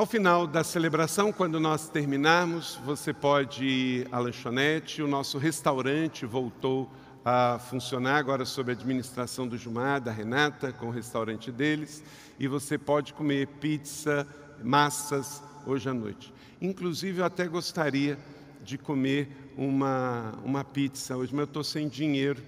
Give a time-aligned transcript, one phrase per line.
[0.00, 5.02] Ao final da celebração, quando nós terminarmos, você pode ir à lanchonete.
[5.02, 6.90] O nosso restaurante voltou
[7.22, 12.02] a funcionar agora sob a administração do Jumar, da Renata, com o restaurante deles.
[12.38, 14.26] E você pode comer pizza,
[14.64, 16.32] massas hoje à noite.
[16.62, 18.18] Inclusive, eu até gostaria
[18.64, 22.42] de comer uma, uma pizza hoje, mas eu estou sem dinheiro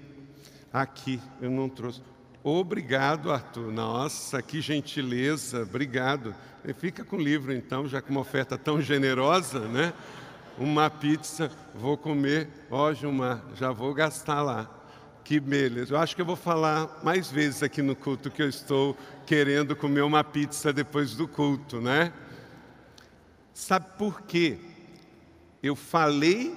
[0.72, 2.00] aqui, eu não trouxe.
[2.44, 3.70] Obrigado, Arthur.
[3.70, 6.34] Nossa, que gentileza, obrigado.
[6.76, 9.92] Fica com o livro então, já com uma oferta tão generosa, né?
[10.58, 14.68] Uma pizza, vou comer, ó Gilmar, já vou gastar lá.
[15.22, 15.94] Que beleza.
[15.94, 19.76] Eu acho que eu vou falar mais vezes aqui no culto que eu estou querendo
[19.76, 22.12] comer uma pizza depois do culto, né?
[23.54, 24.58] Sabe por quê?
[25.62, 26.52] Eu falei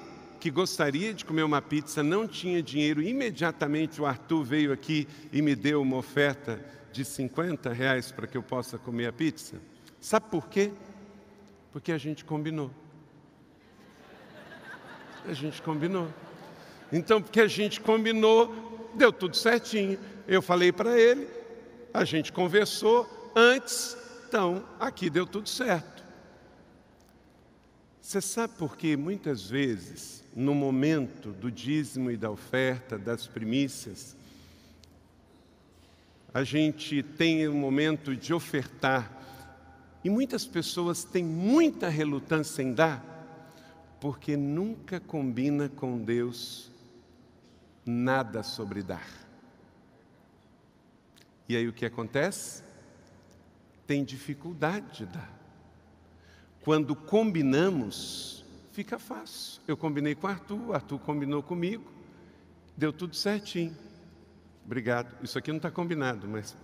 [0.46, 3.02] que gostaria de comer uma pizza, não tinha dinheiro.
[3.02, 8.38] Imediatamente o Arthur veio aqui e me deu uma oferta de 50 reais para que
[8.38, 9.60] eu possa comer a pizza.
[10.00, 10.72] Sabe por quê?
[11.72, 12.70] Porque a gente combinou.
[15.28, 16.14] A gente combinou.
[16.94, 19.98] Então, porque a gente combinou, deu tudo certinho.
[20.28, 21.28] Eu falei para ele,
[21.92, 26.05] a gente conversou antes, então aqui deu tudo certo.
[28.06, 34.16] Você sabe por que muitas vezes, no momento do dízimo e da oferta, das primícias,
[36.32, 39.12] a gente tem um momento de ofertar
[40.04, 43.04] e muitas pessoas têm muita relutância em dar,
[44.00, 46.70] porque nunca combina com Deus
[47.84, 49.10] nada sobre dar.
[51.50, 52.62] E aí o que acontece?
[53.88, 55.45] Tem dificuldade de dar.
[56.66, 59.62] Quando combinamos, fica fácil.
[59.68, 61.84] Eu combinei com o Arthur, o Arthur combinou comigo,
[62.76, 63.78] deu tudo certinho.
[64.66, 65.16] Obrigado.
[65.24, 66.58] Isso aqui não está combinado, mas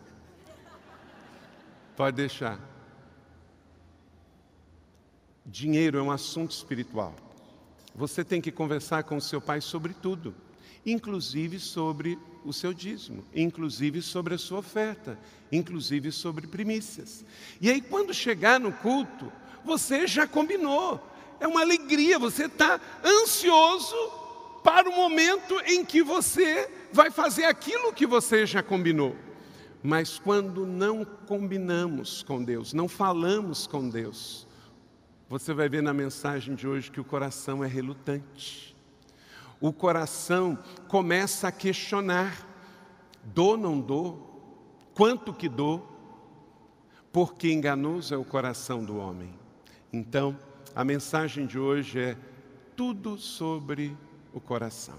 [1.95, 2.59] pode deixar.
[5.45, 7.15] Dinheiro é um assunto espiritual.
[7.93, 10.33] Você tem que conversar com o seu pai sobre tudo,
[10.83, 15.15] inclusive sobre o seu dízimo, inclusive sobre a sua oferta,
[15.51, 17.23] inclusive sobre primícias.
[17.61, 19.31] E aí, quando chegar no culto,
[19.63, 20.99] você já combinou.
[21.39, 23.95] É uma alegria, você está ansioso
[24.63, 29.15] para o momento em que você vai fazer aquilo que você já combinou.
[29.83, 34.47] Mas quando não combinamos com Deus, não falamos com Deus,
[35.27, 38.75] você vai ver na mensagem de hoje que o coração é relutante.
[39.59, 40.57] O coração
[40.87, 42.47] começa a questionar:
[43.23, 44.29] dou, não dou?
[44.93, 45.87] Quanto que dou?
[47.11, 49.40] Porque enganoso é o coração do homem.
[49.93, 50.37] Então,
[50.75, 52.17] a mensagem de hoje é
[52.75, 53.97] tudo sobre
[54.33, 54.97] o coração.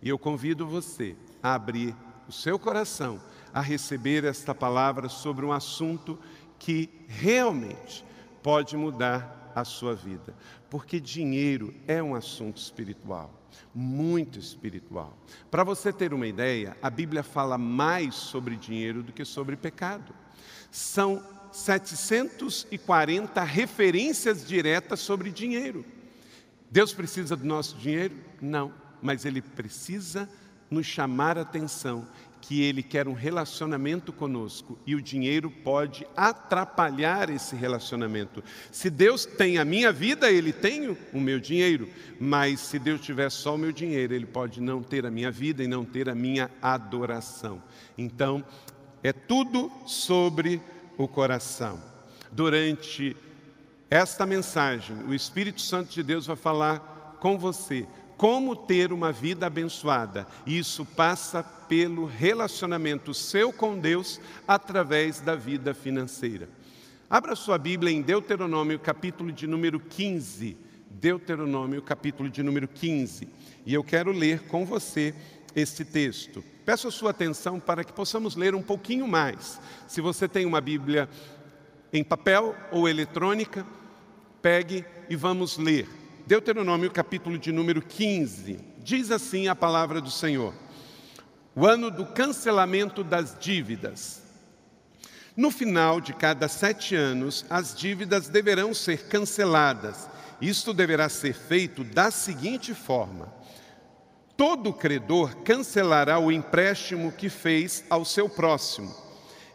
[0.00, 1.94] E eu convido você a abrir
[2.28, 3.20] o seu coração
[3.52, 6.18] a receber esta palavra sobre um assunto
[6.58, 8.04] que realmente
[8.42, 10.34] pode mudar a sua vida,
[10.70, 13.32] porque dinheiro é um assunto espiritual,
[13.74, 15.16] muito espiritual.
[15.50, 20.14] Para você ter uma ideia, a Bíblia fala mais sobre dinheiro do que sobre pecado.
[20.70, 25.84] São 740 referências diretas sobre dinheiro.
[26.70, 28.14] Deus precisa do nosso dinheiro?
[28.40, 30.28] Não, mas Ele precisa
[30.70, 32.06] nos chamar a atenção
[32.40, 38.42] que Ele quer um relacionamento conosco e o dinheiro pode atrapalhar esse relacionamento.
[38.70, 41.88] Se Deus tem a minha vida, Ele tem o meu dinheiro,
[42.20, 45.62] mas se Deus tiver só o meu dinheiro, Ele pode não ter a minha vida
[45.62, 47.62] e não ter a minha adoração.
[47.96, 48.44] Então,
[49.02, 50.60] é tudo sobre
[50.98, 51.80] o coração.
[52.30, 53.16] Durante
[53.88, 57.86] esta mensagem, o Espírito Santo de Deus vai falar com você
[58.18, 60.26] como ter uma vida abençoada.
[60.44, 66.48] E isso passa pelo relacionamento seu com Deus através da vida financeira.
[67.08, 70.58] Abra sua Bíblia em Deuteronômio, capítulo de número 15.
[70.90, 73.28] Deuteronômio, capítulo de número 15.
[73.64, 75.14] E eu quero ler com você
[75.54, 76.44] este texto.
[76.64, 79.60] Peço a sua atenção para que possamos ler um pouquinho mais.
[79.86, 81.08] Se você tem uma Bíblia
[81.92, 83.66] em papel ou eletrônica,
[84.42, 85.88] pegue e vamos ler.
[86.26, 90.52] Deuteronômio, capítulo de número 15, diz assim a palavra do Senhor:
[91.54, 94.22] o ano do cancelamento das dívidas.
[95.34, 100.08] No final de cada sete anos, as dívidas deverão ser canceladas.
[100.40, 103.32] Isto deverá ser feito da seguinte forma:
[104.38, 108.94] todo credor cancelará o empréstimo que fez ao seu próximo.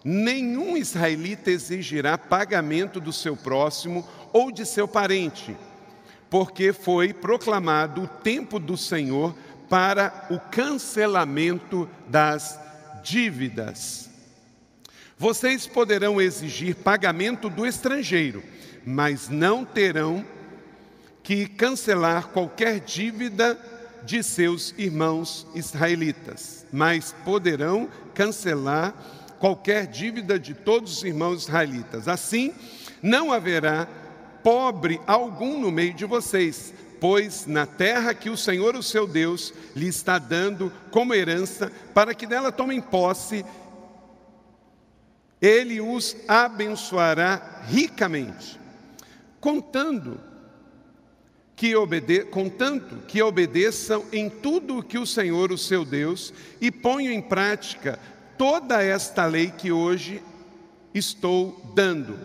[0.03, 5.55] Nenhum israelita exigirá pagamento do seu próximo ou de seu parente,
[6.29, 9.33] porque foi proclamado o tempo do Senhor
[9.69, 12.59] para o cancelamento das
[13.01, 14.09] dívidas.
[15.17, 18.43] Vocês poderão exigir pagamento do estrangeiro,
[18.85, 20.25] mas não terão
[21.23, 23.57] que cancelar qualquer dívida
[24.05, 28.93] de seus irmãos israelitas, mas poderão cancelar
[29.39, 32.07] qualquer dívida de todos os irmãos israelitas.
[32.07, 32.53] Assim,
[33.01, 33.87] não haverá
[34.43, 39.53] pobre algum no meio de vocês, pois na terra que o Senhor, o seu Deus,
[39.75, 43.45] lhe está dando como herança, para que dela tomem posse,
[45.41, 48.57] ele os abençoará ricamente,
[49.41, 50.19] contando
[51.63, 56.69] que obede contanto que obedeçam em tudo o que o Senhor, o seu Deus, e
[56.69, 57.97] ponham em prática
[58.37, 60.21] toda esta lei que hoje
[60.93, 62.19] estou dando.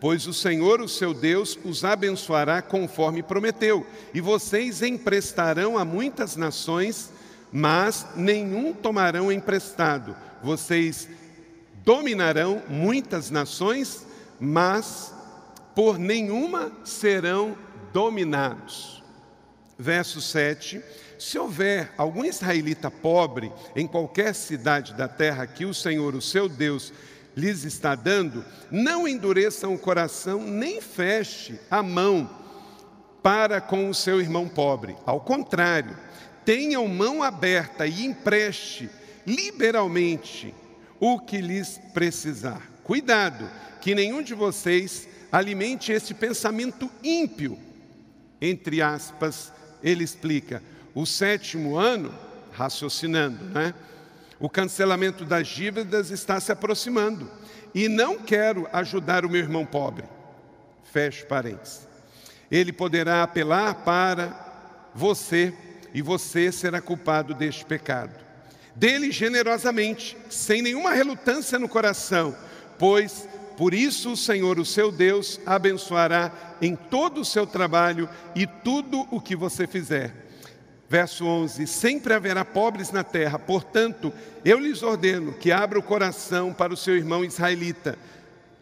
[0.00, 6.36] Pois o Senhor, o seu Deus, os abençoará conforme prometeu, e vocês emprestarão a muitas
[6.36, 7.10] nações,
[7.50, 10.14] mas nenhum tomarão emprestado.
[10.40, 11.08] Vocês
[11.84, 14.06] dominarão muitas nações,
[14.38, 15.12] mas
[15.74, 17.56] por nenhuma serão
[17.94, 19.02] dominados.
[19.78, 20.82] Verso 7:
[21.16, 26.48] Se houver algum israelita pobre em qualquer cidade da terra que o Senhor, o seu
[26.48, 26.92] Deus,
[27.36, 32.28] lhes está dando, não endureçam o coração, nem feche a mão
[33.22, 34.96] para com o seu irmão pobre.
[35.06, 35.96] Ao contrário,
[36.44, 38.90] tenham mão aberta e empreste
[39.26, 40.54] liberalmente
[41.00, 42.70] o que lhes precisar.
[42.82, 43.48] Cuidado,
[43.80, 47.58] que nenhum de vocês alimente esse pensamento ímpio
[48.50, 49.52] entre aspas,
[49.82, 50.62] ele explica,
[50.94, 52.14] o sétimo ano,
[52.52, 53.74] raciocinando, né?
[54.38, 57.30] O cancelamento das dívidas está se aproximando
[57.74, 60.04] e não quero ajudar o meu irmão pobre.
[60.92, 61.88] Fecho parênteses.
[62.50, 65.52] Ele poderá apelar para você
[65.94, 68.12] e você será culpado deste pecado.
[68.76, 72.36] Dele generosamente, sem nenhuma relutância no coração,
[72.78, 78.46] pois por isso o Senhor, o seu Deus, abençoará em todo o seu trabalho e
[78.46, 80.24] tudo o que você fizer.
[80.88, 84.12] Verso 11: Sempre haverá pobres na terra, portanto,
[84.44, 87.98] eu lhes ordeno que abra o coração para o seu irmão israelita,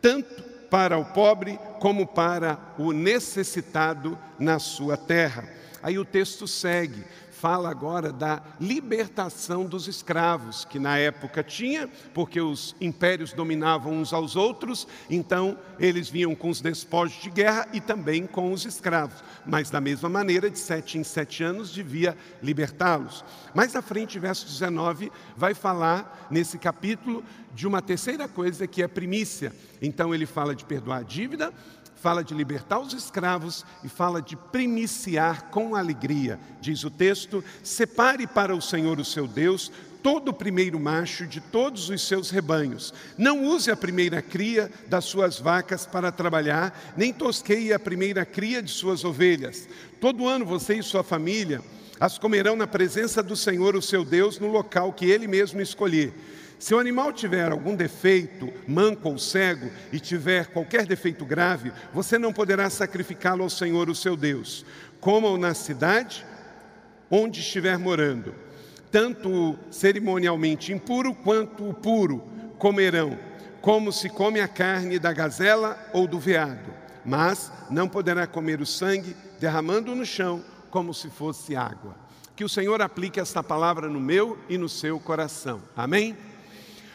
[0.00, 5.44] tanto para o pobre como para o necessitado na sua terra.
[5.82, 7.04] Aí o texto segue:
[7.42, 14.12] fala agora da libertação dos escravos, que na época tinha, porque os impérios dominavam uns
[14.12, 19.24] aos outros, então eles vinham com os despojos de guerra e também com os escravos.
[19.44, 23.24] Mas da mesma maneira, de sete em sete anos, devia libertá-los.
[23.52, 28.86] Mais à frente, verso 19, vai falar nesse capítulo de uma terceira coisa que é
[28.86, 29.52] primícia.
[29.80, 31.52] Então ele fala de perdoar a dívida,
[32.02, 36.38] fala de libertar os escravos e fala de primiciar com alegria.
[36.60, 39.70] Diz o texto: separe para o Senhor o seu Deus
[40.02, 42.92] todo o primeiro macho de todos os seus rebanhos.
[43.16, 48.60] Não use a primeira cria das suas vacas para trabalhar, nem tosqueie a primeira cria
[48.60, 49.68] de suas ovelhas.
[50.00, 51.62] Todo ano você e sua família
[52.00, 56.12] as comerão na presença do Senhor, o seu Deus, no local que ele mesmo escolher.
[56.62, 62.16] Se o animal tiver algum defeito, manco ou cego, e tiver qualquer defeito grave, você
[62.20, 64.64] não poderá sacrificá-lo ao Senhor, o seu Deus.
[65.00, 66.24] Coma-o na cidade
[67.10, 68.32] onde estiver morando.
[68.92, 72.22] Tanto cerimonialmente impuro quanto o puro
[72.58, 73.18] comerão,
[73.60, 76.72] como se come a carne da gazela ou do veado.
[77.04, 81.96] Mas não poderá comer o sangue, derramando no chão como se fosse água.
[82.36, 85.60] Que o Senhor aplique esta palavra no meu e no seu coração.
[85.76, 86.16] Amém?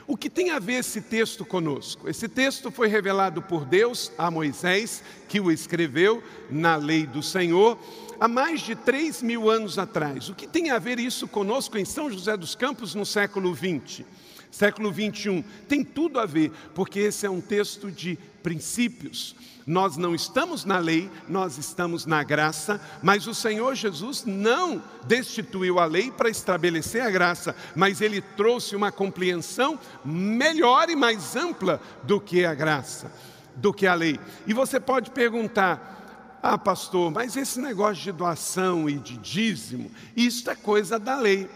[0.10, 2.08] O que tem a ver esse texto conosco?
[2.08, 7.78] Esse texto foi revelado por Deus a Moisés, que o escreveu na lei do Senhor,
[8.18, 10.30] há mais de três mil anos atrás.
[10.30, 14.06] O que tem a ver isso conosco em São José dos Campos no século 20?
[14.52, 15.44] Século 21.
[15.68, 19.36] Tem tudo a ver, porque esse é um texto de princípios.
[19.68, 25.78] Nós não estamos na lei, nós estamos na graça, mas o Senhor Jesus não destituiu
[25.78, 31.82] a lei para estabelecer a graça, mas ele trouxe uma compreensão melhor e mais ampla
[32.04, 33.12] do que a graça,
[33.58, 34.18] do que a lei.
[34.48, 40.50] E você pode perguntar: ah, pastor, mas esse negócio de doação e de dízimo, isso
[40.50, 41.50] é coisa da lei.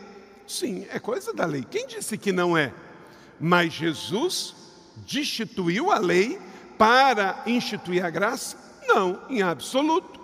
[0.51, 1.63] Sim, é coisa da lei.
[1.63, 2.73] Quem disse que não é?
[3.39, 4.53] Mas Jesus
[5.07, 6.37] destituiu a lei
[6.77, 8.57] para instituir a graça?
[8.85, 10.19] Não, em absoluto.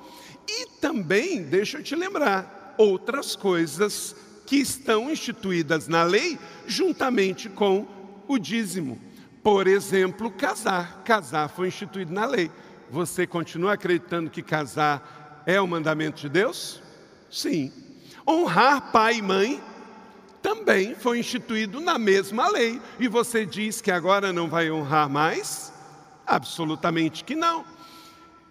[0.46, 4.13] E também, deixa eu te lembrar, outras coisas
[4.46, 7.88] que estão instituídas na lei juntamente com
[8.27, 9.00] o dízimo.
[9.41, 11.03] Por exemplo, casar.
[11.05, 12.51] Casar foi instituído na lei.
[12.91, 16.84] Você continua acreditando que casar é o mandamento de Deus?
[17.31, 17.72] Sim.
[18.27, 19.63] Honrar pai e mãe
[20.41, 22.82] também foi instituído na mesma lei.
[23.00, 25.74] E você diz que agora não vai honrar mais?
[26.25, 27.65] Absolutamente que não.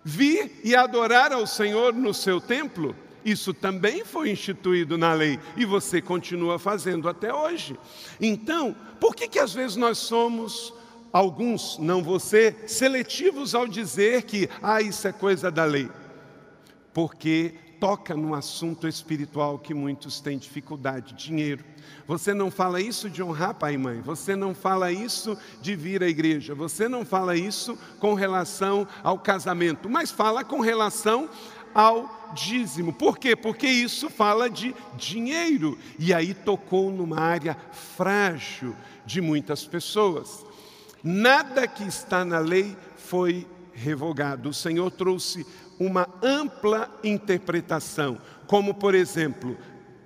[0.05, 5.65] Vir e adorar ao Senhor no seu templo, isso também foi instituído na lei e
[5.65, 7.77] você continua fazendo até hoje.
[8.21, 10.73] Então, por que que às vezes nós somos
[11.13, 15.91] alguns, não você, seletivos ao dizer que ah, isso é coisa da lei?
[16.95, 21.65] Porque toca num assunto espiritual que muitos têm dificuldade, dinheiro.
[22.07, 26.03] Você não fala isso de honrar pai e mãe, você não fala isso de vir
[26.03, 31.29] à igreja, você não fala isso com relação ao casamento, mas fala com relação
[31.75, 32.93] ao dízimo.
[32.93, 33.37] Por quê?
[33.37, 35.79] Porque isso fala de dinheiro.
[35.99, 40.45] E aí tocou numa área frágil de muitas pessoas.
[41.03, 44.49] Nada que está na lei foi revogado.
[44.49, 45.47] O Senhor trouxe
[45.79, 49.57] uma ampla interpretação, como por exemplo,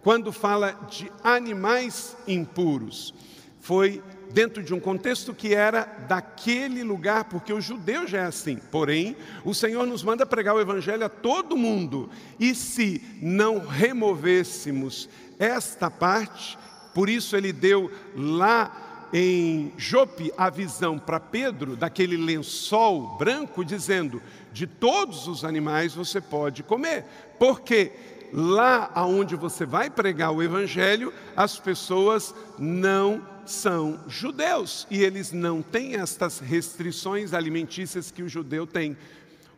[0.03, 3.15] quando fala de animais impuros,
[3.61, 8.57] foi dentro de um contexto que era daquele lugar, porque o judeu já é assim.
[8.71, 12.09] Porém, o Senhor nos manda pregar o evangelho a todo mundo.
[12.39, 15.09] E se não removêssemos
[15.39, 16.57] esta parte,
[16.95, 24.23] por isso ele deu lá em Jope a visão para Pedro daquele lençol branco, dizendo:
[24.53, 27.05] de todos os animais você pode comer,
[27.39, 27.93] porque
[28.33, 35.63] lá aonde você vai pregar o evangelho, as pessoas não são judeus e eles não
[35.63, 38.97] têm estas restrições alimentícias que o judeu tem.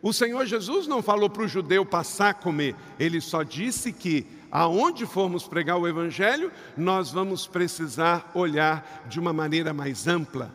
[0.01, 4.27] O Senhor Jesus não falou para o judeu passar a comer, ele só disse que
[4.51, 10.53] aonde formos pregar o Evangelho, nós vamos precisar olhar de uma maneira mais ampla.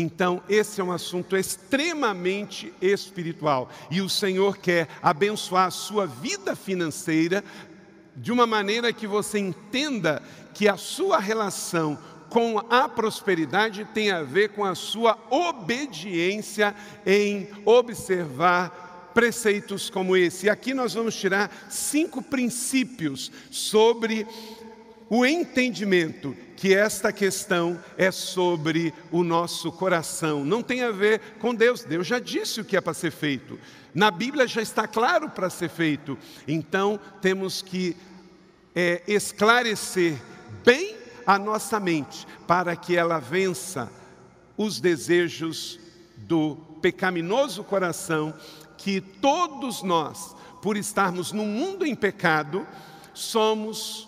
[0.00, 6.54] Então, esse é um assunto extremamente espiritual e o Senhor quer abençoar a sua vida
[6.54, 7.42] financeira
[8.14, 10.22] de uma maneira que você entenda
[10.54, 11.98] que a sua relação
[12.30, 20.46] com a prosperidade tem a ver com a sua obediência em observar preceitos como esse.
[20.46, 24.24] E aqui nós vamos tirar cinco princípios sobre
[25.10, 31.54] o entendimento que esta questão é sobre o nosso coração, não tem a ver com
[31.54, 31.84] Deus.
[31.84, 33.56] Deus já disse o que é para ser feito,
[33.94, 37.96] na Bíblia já está claro para ser feito, então temos que
[38.74, 40.20] é, esclarecer
[40.64, 43.88] bem a nossa mente para que ela vença
[44.56, 45.78] os desejos
[46.16, 48.34] do pecaminoso coração
[48.76, 52.66] que todos nós, por estarmos no mundo em pecado,
[53.14, 54.07] somos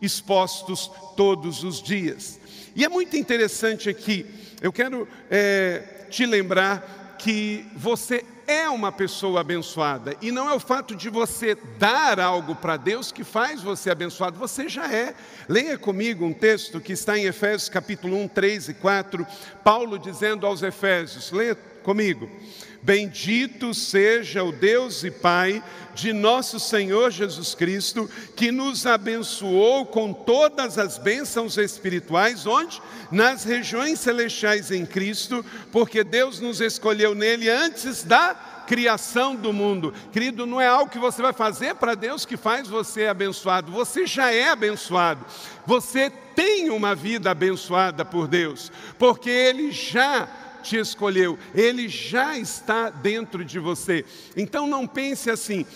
[0.00, 2.40] expostos todos os dias.
[2.74, 4.26] E é muito interessante aqui,
[4.62, 10.58] eu quero é, te lembrar que você é uma pessoa abençoada e não é o
[10.58, 15.14] fato de você dar algo para Deus que faz você abençoado, você já é.
[15.48, 19.26] Leia comigo um texto que está em Efésios capítulo 1, 3 e 4,
[19.62, 22.28] Paulo dizendo aos Efésios, leia comigo.
[22.82, 25.62] Bendito seja o Deus e Pai
[25.94, 32.80] de nosso Senhor Jesus Cristo, que nos abençoou com todas as bênçãos espirituais, onde?
[33.10, 38.34] Nas regiões celestiais em Cristo, porque Deus nos escolheu nele antes da
[38.66, 39.92] criação do mundo.
[40.10, 44.06] Querido, não é algo que você vai fazer para Deus que faz você abençoado, você
[44.06, 45.26] já é abençoado.
[45.66, 50.28] Você tem uma vida abençoada por Deus, porque Ele já
[50.62, 54.04] te escolheu, Ele já está dentro de você.
[54.36, 55.66] Então não pense assim,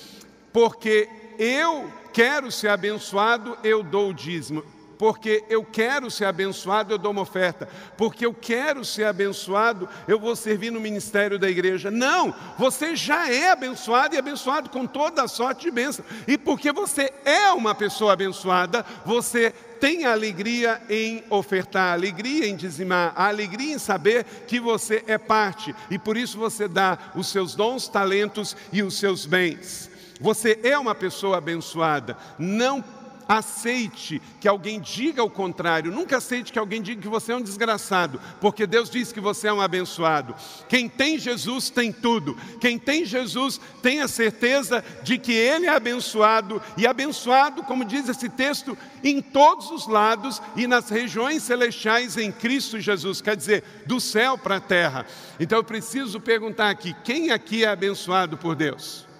[0.53, 4.65] porque eu quero ser abençoado, eu dou o dízimo.
[4.99, 7.69] Porque eu quero ser abençoado, eu dou uma oferta.
[7.97, 11.91] Porque eu quero ser abençoado, eu vou servir no ministério da igreja.
[11.91, 16.05] Não, você já é abençoado e abençoado com toda a sorte de bênção.
[16.27, 23.13] E porque você é uma pessoa abençoada, você tem alegria em ofertar, alegria em dizimar,
[23.15, 27.87] alegria em saber que você é parte e por isso você dá os seus dons,
[27.87, 29.91] talentos e os seus bens.
[30.21, 32.17] Você é uma pessoa abençoada.
[32.39, 32.83] Não
[33.29, 37.43] aceite que alguém diga o contrário, nunca aceite que alguém diga que você é um
[37.43, 40.35] desgraçado, porque Deus diz que você é um abençoado.
[40.69, 45.75] Quem tem Jesus tem tudo, quem tem Jesus tem a certeza de que Ele é
[45.75, 52.17] abençoado, e abençoado, como diz esse texto, em todos os lados e nas regiões celestiais
[52.17, 55.07] em Cristo Jesus, quer dizer, do céu para a terra.
[55.39, 59.14] Então eu preciso perguntar aqui: quem aqui é abençoado por Deus?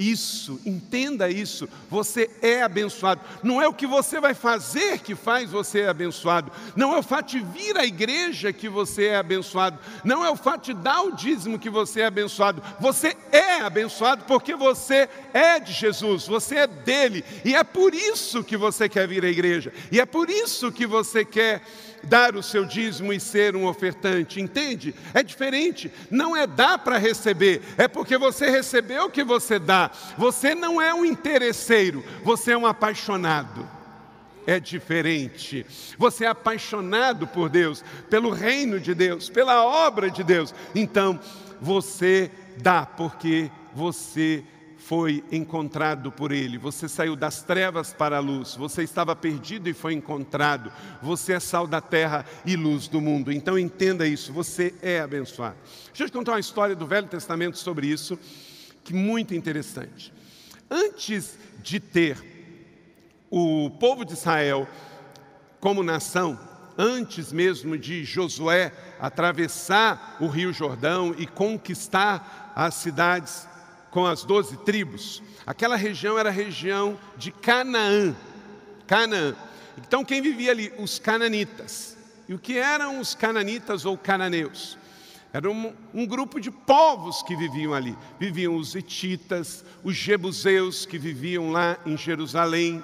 [0.00, 1.68] Isso, entenda isso.
[1.90, 3.20] Você é abençoado.
[3.42, 6.50] Não é o que você vai fazer que faz você abençoado.
[6.74, 9.78] Não é o fato de vir à igreja que você é abençoado.
[10.02, 12.62] Não é o fato de dar o dízimo que você é abençoado.
[12.80, 17.22] Você é abençoado porque você é de Jesus, você é dele.
[17.44, 19.70] E é por isso que você quer vir à igreja.
[19.92, 21.62] E é por isso que você quer
[22.02, 24.94] dar o seu dízimo e ser um ofertante, entende?
[25.12, 29.90] É diferente, não é dar para receber, é porque você recebeu o que você dá.
[30.16, 33.68] Você não é um interesseiro, você é um apaixonado.
[34.46, 35.66] É diferente.
[35.98, 40.54] Você é apaixonado por Deus, pelo reino de Deus, pela obra de Deus.
[40.74, 41.20] Então,
[41.60, 44.42] você dá porque você
[44.90, 46.58] foi encontrado por Ele.
[46.58, 48.56] Você saiu das trevas para a luz.
[48.56, 50.72] Você estava perdido e foi encontrado.
[51.00, 53.30] Você é sal da terra e luz do mundo.
[53.30, 54.32] Então entenda isso.
[54.32, 55.54] Você é abençoado.
[55.86, 58.18] Deixa eu te contar uma história do Velho Testamento sobre isso,
[58.82, 60.12] que é muito interessante.
[60.68, 62.18] Antes de ter
[63.30, 64.66] o povo de Israel
[65.60, 66.36] como nação,
[66.76, 73.48] antes mesmo de Josué atravessar o Rio Jordão e conquistar as cidades
[73.90, 78.14] com as doze tribos, aquela região era a região de Canaã.
[78.86, 79.34] Canaã.
[79.78, 80.72] Então quem vivia ali?
[80.78, 81.96] Os cananitas.
[82.28, 84.78] E o que eram os cananitas ou cananeus?
[85.32, 87.96] Era um, um, grupo de povos que viviam ali.
[88.18, 92.82] Viviam os etitas, os jebuseus que viviam lá em Jerusalém,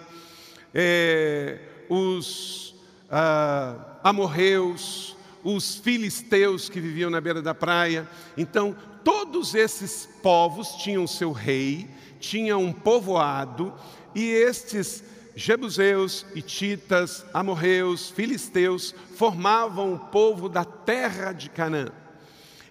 [0.72, 1.58] é,
[1.88, 2.74] os
[3.10, 8.08] ah, amorreus, os filisteus que viviam na beira da praia.
[8.36, 13.72] Então, todos esses povos tinham seu rei, tinham um povoado,
[14.12, 15.04] e estes
[15.36, 21.92] jebuseus, ititas, amorreus, filisteus formavam o povo da terra de Canaã.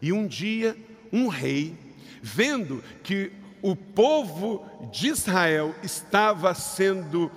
[0.01, 0.75] E um dia,
[1.09, 1.73] um rei,
[2.21, 3.31] vendo que
[3.61, 7.31] o povo de Israel estava sendo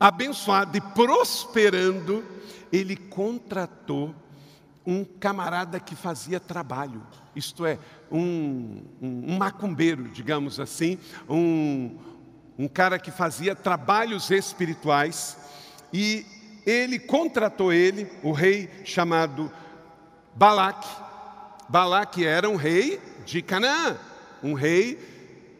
[0.00, 2.24] abençoado e prosperando,
[2.72, 4.14] ele contratou
[4.86, 7.02] um camarada que fazia trabalho
[7.34, 7.78] isto é,
[8.10, 11.98] um, um, um macumbeiro, digamos assim, um,
[12.56, 15.36] um cara que fazia trabalhos espirituais,
[15.92, 16.24] e
[16.64, 19.50] ele contratou ele, o rei chamado
[20.34, 20.88] Balaque.
[21.68, 23.96] Balaque era um rei de Canaã,
[24.42, 25.12] um rei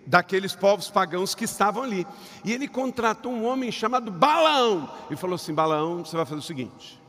[0.07, 2.07] daqueles povos pagãos que estavam ali.
[2.45, 6.43] E ele contratou um homem chamado Balaão e falou assim: Balaão, você vai fazer o
[6.43, 7.01] seguinte: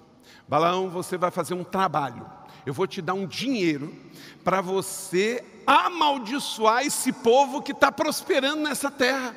[0.48, 2.26] Balaão, você vai fazer um trabalho
[2.66, 3.94] eu vou te dar um dinheiro
[4.44, 9.36] para você amaldiçoar esse povo que está prosperando nessa terra.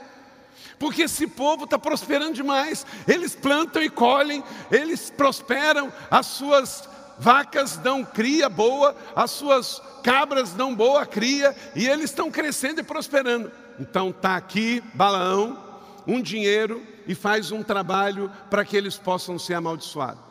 [0.79, 2.87] Porque esse povo está prosperando demais.
[3.07, 10.53] Eles plantam e colhem, eles prosperam, as suas vacas dão cria boa, as suas cabras
[10.53, 13.51] dão boa cria, e eles estão crescendo e prosperando.
[13.79, 15.59] Então está aqui Balaão,
[16.07, 20.28] um dinheiro e faz um trabalho para que eles possam ser amaldiçoados.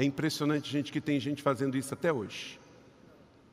[0.00, 2.58] É impressionante, gente, que tem gente fazendo isso até hoje.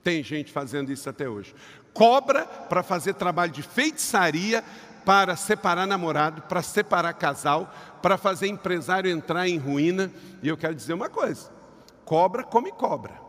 [0.02, 1.54] Tem gente fazendo isso até hoje.
[1.94, 4.64] Cobra para fazer trabalho de feitiçaria
[5.04, 7.70] para separar namorado, para separar casal,
[8.02, 10.10] para fazer empresário entrar em ruína.
[10.42, 11.52] E eu quero dizer uma coisa:
[12.06, 13.20] cobra come cobra.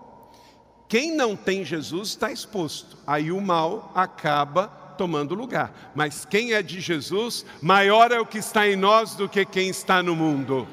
[0.89, 2.97] Quem não tem Jesus está exposto.
[3.05, 5.91] Aí o mal acaba tomando lugar.
[5.93, 9.71] Mas quem é de Jesus, maior é o que está em nós do que quem
[9.71, 10.69] está no mundo.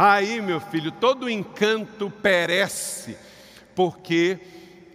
[0.00, 3.18] Aí, meu filho, todo encanto perece,
[3.74, 4.38] porque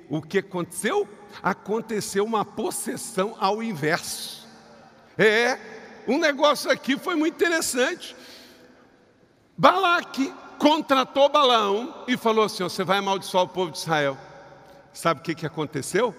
[0.09, 1.05] o que aconteceu?
[1.41, 4.47] Aconteceu uma possessão ao inverso.
[5.17, 5.59] É,
[6.07, 8.15] um negócio aqui foi muito interessante.
[9.57, 14.17] Balaque contratou Balaão e falou assim: Você vai amaldiçoar o povo de Israel.
[14.93, 16.15] Sabe o que, que aconteceu?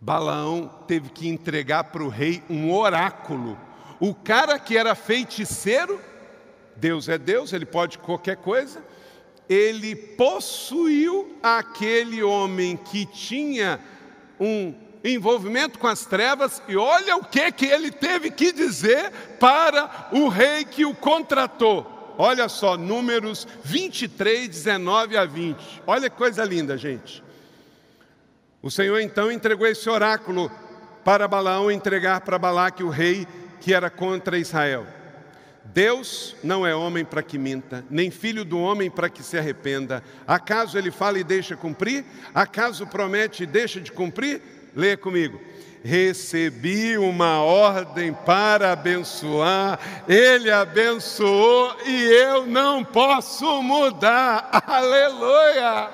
[0.00, 3.56] Balaão teve que entregar para o rei um oráculo.
[4.00, 6.00] O cara que era feiticeiro
[6.82, 8.82] Deus é Deus, ele pode qualquer coisa.
[9.48, 13.78] Ele possuiu aquele homem que tinha
[14.40, 20.08] um envolvimento com as trevas, e olha o que, que ele teve que dizer para
[20.10, 22.14] o rei que o contratou.
[22.18, 25.82] Olha só, números 23, 19 a 20.
[25.86, 27.22] Olha que coisa linda, gente.
[28.60, 30.50] O Senhor então entregou esse oráculo
[31.04, 33.26] para Balaão entregar para Balaque, o rei
[33.60, 34.84] que era contra Israel.
[35.64, 40.02] Deus não é homem para que minta, nem filho do homem para que se arrependa.
[40.26, 42.04] Acaso ele fala e deixa cumprir?
[42.34, 44.42] Acaso promete e deixa de cumprir?
[44.74, 45.40] Leia comigo.
[45.84, 54.48] Recebi uma ordem para abençoar, ele abençoou e eu não posso mudar.
[54.66, 55.90] Aleluia!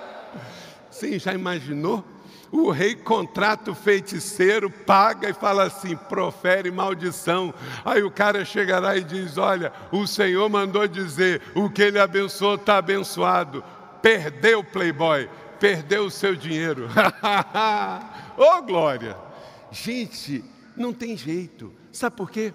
[0.91, 2.05] Sim, já imaginou?
[2.51, 7.53] O rei contrata o feiticeiro, paga e fala assim: profere maldição.
[7.85, 11.99] Aí o cara chega lá e diz: Olha, o Senhor mandou dizer: o que ele
[11.99, 13.63] abençoou está abençoado.
[14.01, 15.29] Perdeu o playboy,
[15.61, 16.89] perdeu o seu dinheiro.
[18.37, 19.17] oh, glória!
[19.71, 20.43] Gente,
[20.77, 21.73] não tem jeito.
[21.93, 22.55] Sabe por quê?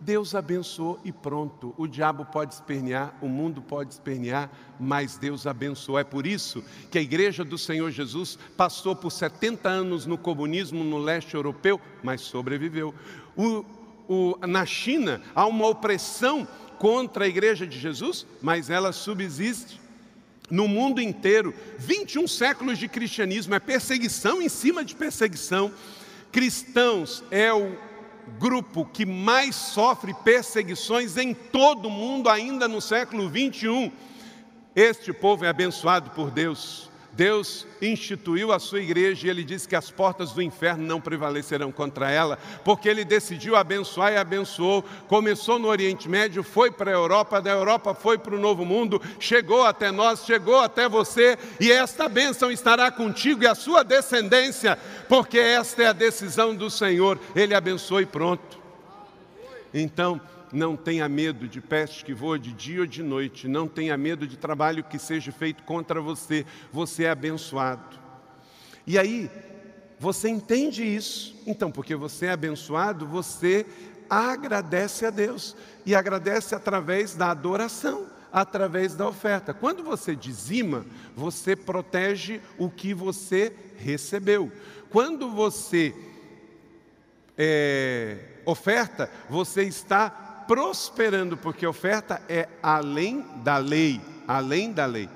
[0.00, 1.74] Deus abençoou e pronto.
[1.76, 5.98] O diabo pode espernear, o mundo pode espernear, mas Deus abençoou.
[5.98, 10.84] É por isso que a igreja do Senhor Jesus passou por 70 anos no comunismo
[10.84, 12.94] no leste europeu, mas sobreviveu.
[13.36, 13.64] O,
[14.08, 16.46] o, na China há uma opressão
[16.78, 19.80] contra a igreja de Jesus, mas ela subsiste.
[20.50, 25.70] No mundo inteiro, 21 séculos de cristianismo, é perseguição em cima de perseguição.
[26.32, 27.76] Cristãos é o
[28.28, 33.90] grupo que mais sofre perseguições em todo o mundo, ainda no século 21.
[34.76, 36.87] Este povo é abençoado por Deus.
[37.18, 41.72] Deus instituiu a sua igreja e ele disse que as portas do inferno não prevalecerão
[41.72, 44.84] contra ela, porque ele decidiu abençoar e abençoou.
[45.08, 49.02] Começou no Oriente Médio, foi para a Europa, da Europa foi para o Novo Mundo,
[49.18, 54.78] chegou até nós, chegou até você, e esta bênção estará contigo e a sua descendência,
[55.08, 57.18] porque esta é a decisão do Senhor.
[57.34, 58.60] Ele abençoou e pronto.
[59.74, 60.20] Então,
[60.52, 64.26] não tenha medo de peste que voa de dia ou de noite, não tenha medo
[64.26, 67.98] de trabalho que seja feito contra você, você é abençoado.
[68.86, 69.30] E aí,
[69.98, 73.66] você entende isso, então, porque você é abençoado, você
[74.08, 79.52] agradece a Deus, e agradece através da adoração, através da oferta.
[79.52, 80.84] Quando você dizima,
[81.16, 84.52] você protege o que você recebeu.
[84.90, 85.94] Quando você
[87.36, 95.08] é, oferta, você está prosperando, porque oferta é além da lei, além da lei.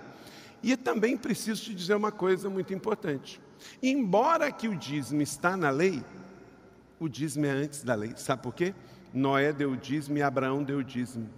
[0.63, 3.41] E também preciso te dizer uma coisa muito importante.
[3.83, 6.05] Embora que o dízimo está na lei,
[7.01, 8.13] o dízimo é antes da lei.
[8.15, 8.75] Sabe por quê?
[9.13, 11.29] Noé deu o dízimo e Abraão deu o dízimo.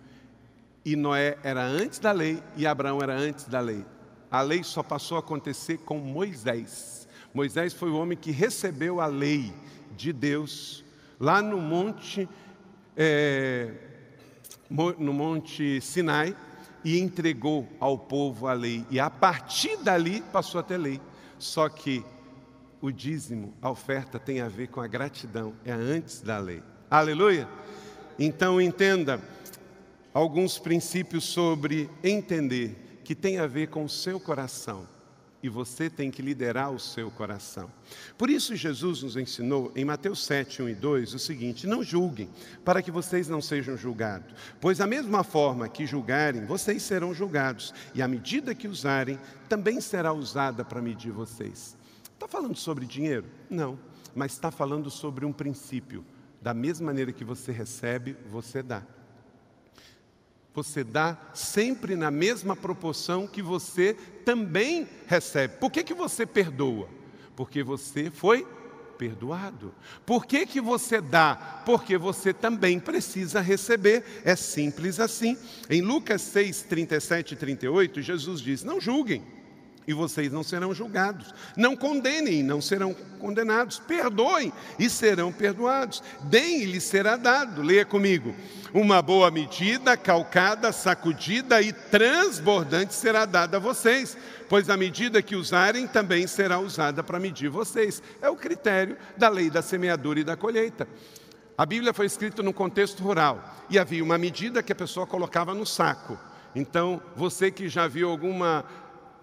[0.84, 3.86] E Noé era antes da lei e Abraão era antes da lei.
[4.28, 7.08] A lei só passou a acontecer com Moisés.
[7.32, 9.54] Moisés foi o homem que recebeu a lei
[9.96, 10.84] de Deus
[11.18, 12.28] lá no monte
[12.96, 13.70] é,
[14.70, 16.36] no Monte Sinai
[16.84, 18.84] e entregou ao povo a lei.
[18.90, 21.00] E a partir dali passou a ter lei.
[21.38, 22.04] Só que
[22.80, 26.62] o dízimo, a oferta, tem a ver com a gratidão, é antes da lei.
[26.90, 27.48] Aleluia?
[28.18, 29.20] Então entenda
[30.12, 34.93] alguns princípios sobre entender que tem a ver com o seu coração
[35.44, 37.70] e você tem que liderar o seu coração.
[38.16, 42.30] Por isso, Jesus nos ensinou em Mateus 7, 1 e 2 o seguinte: Não julguem,
[42.64, 47.74] para que vocês não sejam julgados, pois a mesma forma que julgarem, vocês serão julgados,
[47.94, 51.76] e a medida que usarem também será usada para medir vocês.
[52.14, 53.26] Está falando sobre dinheiro?
[53.50, 53.78] Não,
[54.14, 56.06] mas está falando sobre um princípio.
[56.40, 58.82] Da mesma maneira que você recebe, você dá
[60.54, 65.56] você dá sempre na mesma proporção que você também recebe.
[65.56, 66.88] Por que, que você perdoa?
[67.34, 68.46] Porque você foi
[68.96, 69.74] perdoado.
[70.06, 71.62] Por que, que você dá?
[71.66, 74.04] Porque você também precisa receber.
[74.24, 75.36] É simples assim.
[75.68, 79.24] Em Lucas 6, 37 e 38, Jesus diz: Não julguem
[79.86, 81.34] e vocês não serão julgados.
[81.56, 83.78] Não condenem, não serão condenados.
[83.78, 86.02] Perdoem e serão perdoados.
[86.22, 87.62] Deem e lhes será dado.
[87.62, 88.34] Leia comigo.
[88.74, 94.16] Uma boa medida, calcada, sacudida e transbordante será dada a vocês,
[94.48, 98.02] pois a medida que usarem também será usada para medir vocês.
[98.20, 100.88] É o critério da lei da semeadura e da colheita.
[101.56, 105.54] A Bíblia foi escrita num contexto rural e havia uma medida que a pessoa colocava
[105.54, 106.18] no saco.
[106.52, 108.64] Então, você que já viu alguma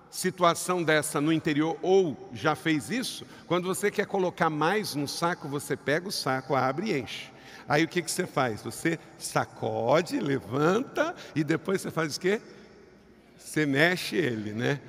[0.09, 5.49] situação dessa no interior ou já fez isso, quando você quer colocar mais no saco,
[5.49, 7.30] você pega o saco, abre e enche.
[7.71, 8.61] Aí o que, que você faz?
[8.63, 12.41] Você sacode, levanta e depois você faz o quê?
[13.37, 14.81] Você mexe ele, né?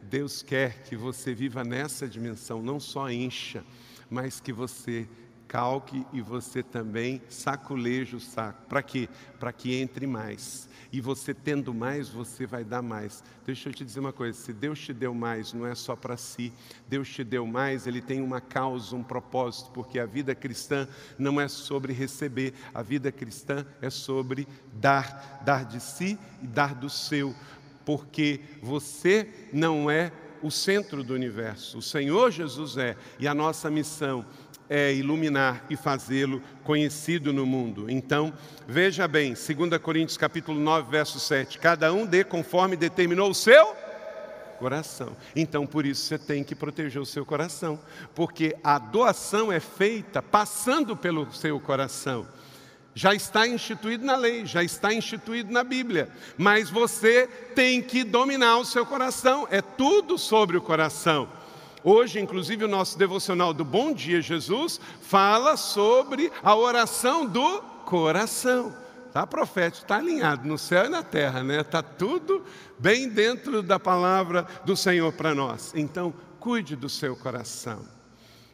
[0.00, 3.62] Deus quer que você viva nessa dimensão, não só encha,
[4.08, 5.06] mas que você
[5.52, 8.62] recalque e você também saculeje o saco.
[8.66, 9.10] Para quê?
[9.38, 10.66] Para que entre mais.
[10.92, 13.24] E você tendo mais, você vai dar mais.
[13.46, 16.18] Deixa eu te dizer uma coisa: se Deus te deu mais, não é só para
[16.18, 16.52] si.
[16.86, 20.86] Deus te deu mais, Ele tem uma causa, um propósito, porque a vida cristã
[21.18, 26.74] não é sobre receber, a vida cristã é sobre dar, dar de si e dar
[26.74, 27.34] do seu,
[27.86, 31.78] porque você não é o centro do universo.
[31.78, 34.26] O Senhor Jesus é, e a nossa missão
[34.72, 37.90] é iluminar e fazê-lo conhecido no mundo.
[37.90, 38.32] Então,
[38.66, 43.76] veja bem, 2 Coríntios capítulo 9, verso 7, cada um dê conforme determinou o seu
[44.58, 45.14] coração.
[45.36, 47.78] Então, por isso você tem que proteger o seu coração,
[48.14, 52.26] porque a doação é feita passando pelo seu coração
[52.94, 58.58] já está instituído na lei, já está instituído na Bíblia, mas você tem que dominar
[58.58, 61.26] o seu coração, é tudo sobre o coração.
[61.84, 68.72] Hoje, inclusive, o nosso devocional do Bom Dia Jesus fala sobre a oração do coração.
[69.12, 71.60] Tá profético, está alinhado no céu e na terra, né?
[71.60, 72.44] Está tudo
[72.78, 75.72] bem dentro da palavra do Senhor para nós.
[75.74, 77.84] Então, cuide do seu coração.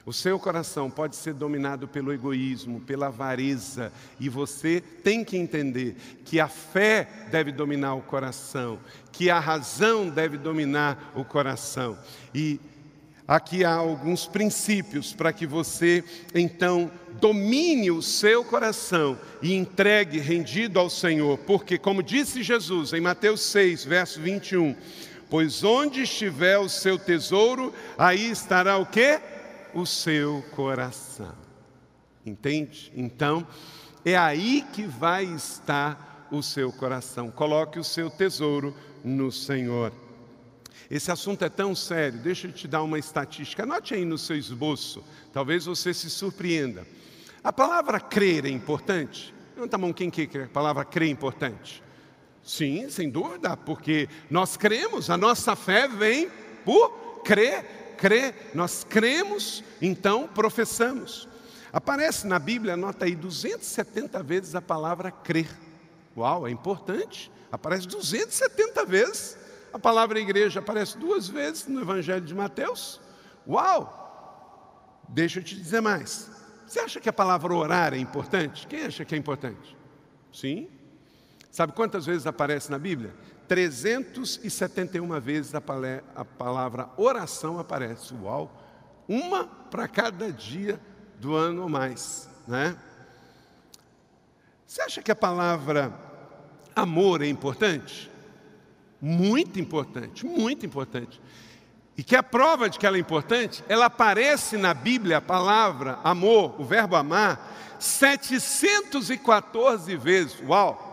[0.06, 5.96] O seu coração pode ser dominado pelo egoísmo, pela avareza, e você tem que entender
[6.24, 8.78] que a fé deve dominar o coração,
[9.12, 11.98] que a razão deve dominar o coração.
[12.34, 12.58] E
[13.28, 16.02] aqui há alguns princípios para que você
[16.34, 23.00] então domine o seu coração e entregue rendido ao Senhor, porque, como disse Jesus em
[23.00, 24.74] Mateus 6, verso 21,
[25.28, 29.20] pois onde estiver o seu tesouro, aí estará o quê?
[29.74, 31.34] o seu coração.
[32.24, 32.92] Entende?
[32.94, 33.46] Então,
[34.04, 37.30] é aí que vai estar o seu coração.
[37.30, 39.92] Coloque o seu tesouro no Senhor.
[40.90, 43.62] Esse assunto é tão sério, deixa eu te dar uma estatística.
[43.62, 46.86] Anote aí no seu esboço, talvez você se surpreenda.
[47.44, 49.34] A palavra crer é importante?
[49.54, 51.82] Levanta a mão quem quer que a palavra crer é importante.
[52.42, 56.30] Sim, sem dúvida, porque nós cremos, a nossa fé vem
[56.64, 61.28] por crer crê, nós cremos, então professamos.
[61.72, 65.50] Aparece na Bíblia, anota aí, 270 vezes a palavra crer.
[66.16, 67.30] Uau, é importante.
[67.52, 69.36] Aparece 270 vezes.
[69.72, 73.00] A palavra igreja aparece duas vezes no Evangelho de Mateus.
[73.46, 73.96] Uau!
[75.08, 76.30] Deixa eu te dizer mais.
[76.66, 78.66] Você acha que a palavra orar é importante?
[78.66, 79.76] Quem acha que é importante?
[80.32, 80.68] Sim.
[81.50, 83.14] Sabe quantas vezes aparece na Bíblia?
[83.46, 88.12] 371 vezes a palavra oração aparece.
[88.14, 88.50] Uau!
[89.08, 90.78] Uma para cada dia
[91.18, 92.76] do ano ou mais, né?
[94.66, 95.90] Você acha que a palavra
[96.76, 98.07] amor é importante?
[99.00, 101.20] Muito importante, muito importante.
[101.96, 105.98] E que a prova de que ela é importante, ela aparece na Bíblia, a palavra
[106.04, 110.40] amor, o verbo amar, 714 vezes.
[110.46, 110.86] Uau!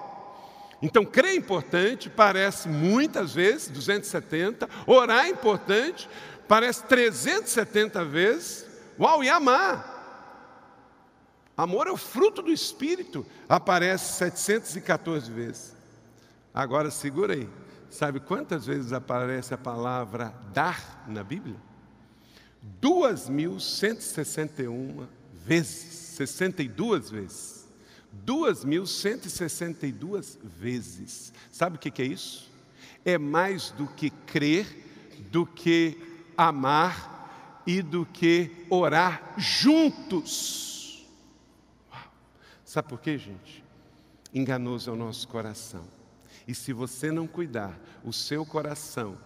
[0.82, 6.10] Então, crer é importante, parece muitas vezes, 270, orar é importante,
[6.48, 8.66] parece 370 vezes,
[9.00, 9.94] uau, e amar.
[11.58, 15.74] Amor é o fruto do Espírito, aparece 714 vezes.
[16.54, 17.48] Agora, segura aí,
[17.96, 21.56] sabe quantas vezes aparece a palavra dar na Bíblia?
[22.82, 27.64] 2.161 vezes, 62 vezes.
[28.26, 31.32] 2.162 vezes.
[31.52, 32.52] Sabe o que é isso?
[33.04, 34.66] É mais do que crer,
[35.32, 35.98] do que
[36.38, 41.06] amar e do que orar juntos.
[42.64, 43.64] Sabe por quê, gente?
[44.34, 45.84] Enganoso é o nosso coração.
[46.48, 49.18] E se você não cuidar, o seu coração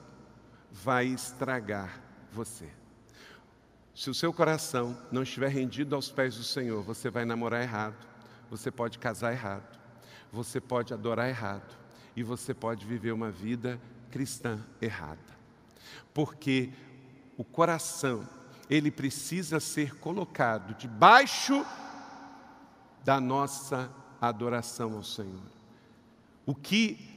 [0.72, 2.02] vai estragar
[2.32, 2.70] você.
[3.94, 8.10] Se o seu coração não estiver rendido aos pés do Senhor, você vai namorar errado
[8.50, 9.80] você pode casar errado,
[10.32, 11.78] você pode adorar errado
[12.16, 13.80] e você pode viver uma vida
[14.10, 15.38] cristã errada.
[16.14, 16.72] Porque
[17.38, 18.28] o coração,
[18.70, 21.66] ele precisa ser colocado debaixo
[23.04, 25.44] da nossa adoração ao Senhor.
[26.46, 27.09] O que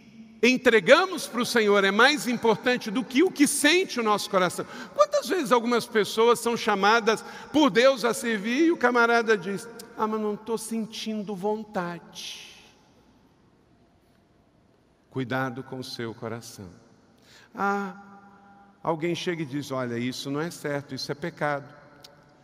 [0.42, 4.66] entregamos para o Senhor é mais importante do que o que sente o nosso coração.
[4.94, 10.06] Quantas vezes algumas pessoas são chamadas por Deus a servir e o camarada diz: ah,
[10.06, 12.50] mas não estou sentindo vontade.
[15.10, 16.68] Cuidado com o seu coração.
[17.54, 17.94] Ah,
[18.82, 21.72] alguém chega e diz: Olha, isso não é certo, isso é pecado.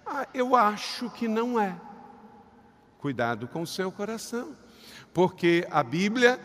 [0.06, 1.74] Ah, eu acho que não é.
[2.98, 4.56] Cuidado com o seu coração,
[5.14, 6.38] porque a Bíblia,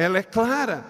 [0.00, 0.82] ela é clara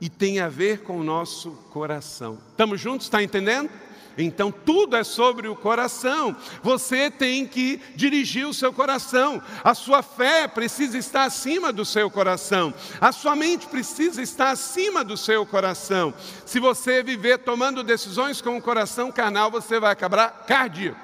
[0.00, 2.38] e tem a ver com o nosso coração.
[2.50, 3.06] Estamos juntos?
[3.06, 3.68] Está entendendo?
[4.16, 6.36] Então tudo é sobre o coração.
[6.62, 9.42] Você tem que dirigir o seu coração.
[9.64, 12.72] A sua fé precisa estar acima do seu coração.
[13.00, 16.14] A sua mente precisa estar acima do seu coração.
[16.44, 21.00] Se você viver tomando decisões com o coração carnal, você vai acabar cardíaco.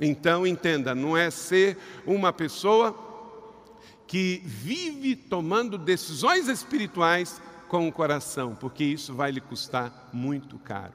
[0.00, 3.09] Então entenda, não é ser uma pessoa
[4.10, 10.92] que vive tomando decisões espirituais com o coração, porque isso vai lhe custar muito caro.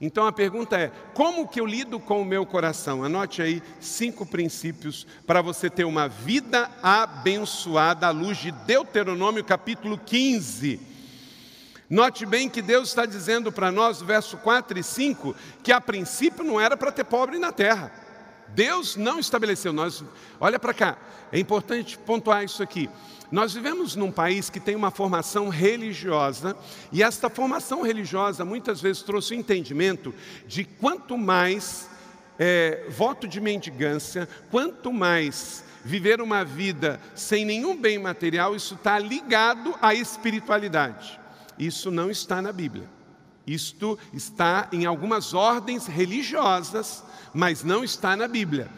[0.00, 3.04] Então a pergunta é: como que eu lido com o meu coração?
[3.04, 9.98] Anote aí cinco princípios para você ter uma vida abençoada à luz de Deuteronômio capítulo
[9.98, 10.80] 15.
[11.90, 16.42] Note bem que Deus está dizendo para nós, verso 4 e 5, que a princípio
[16.42, 18.05] não era para ter pobre na terra.
[18.48, 19.72] Deus não estabeleceu.
[19.72, 20.04] Nós,
[20.40, 20.98] olha para cá,
[21.32, 22.88] é importante pontuar isso aqui.
[23.30, 26.56] Nós vivemos num país que tem uma formação religiosa,
[26.92, 30.14] e esta formação religiosa muitas vezes trouxe o entendimento
[30.46, 31.90] de quanto mais
[32.38, 38.98] é, voto de mendigância, quanto mais viver uma vida sem nenhum bem material, isso está
[38.98, 41.18] ligado à espiritualidade.
[41.58, 42.95] Isso não está na Bíblia.
[43.46, 48.68] Isto está em algumas ordens religiosas, mas não está na Bíblia.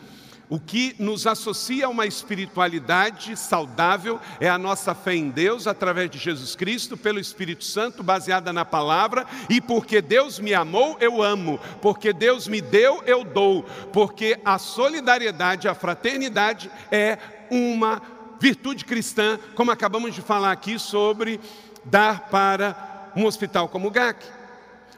[0.51, 6.11] O que nos associa a uma espiritualidade saudável é a nossa fé em Deus através
[6.11, 11.23] de Jesus Cristo, pelo Espírito Santo, baseada na palavra, e porque Deus me amou, eu
[11.23, 17.19] amo, porque Deus me deu, eu dou, porque a solidariedade, a fraternidade é
[17.51, 18.01] uma
[18.41, 21.39] virtude cristã, como acabamos de falar aqui sobre
[21.85, 24.38] dar para um hospital como o GAC.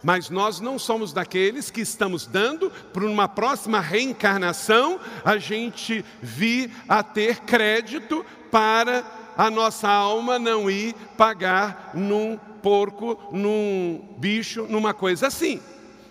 [0.03, 6.71] Mas nós não somos daqueles que estamos dando para uma próxima reencarnação a gente vir
[6.89, 9.05] a ter crédito para
[9.37, 15.61] a nossa alma não ir pagar num porco, num bicho, numa coisa assim.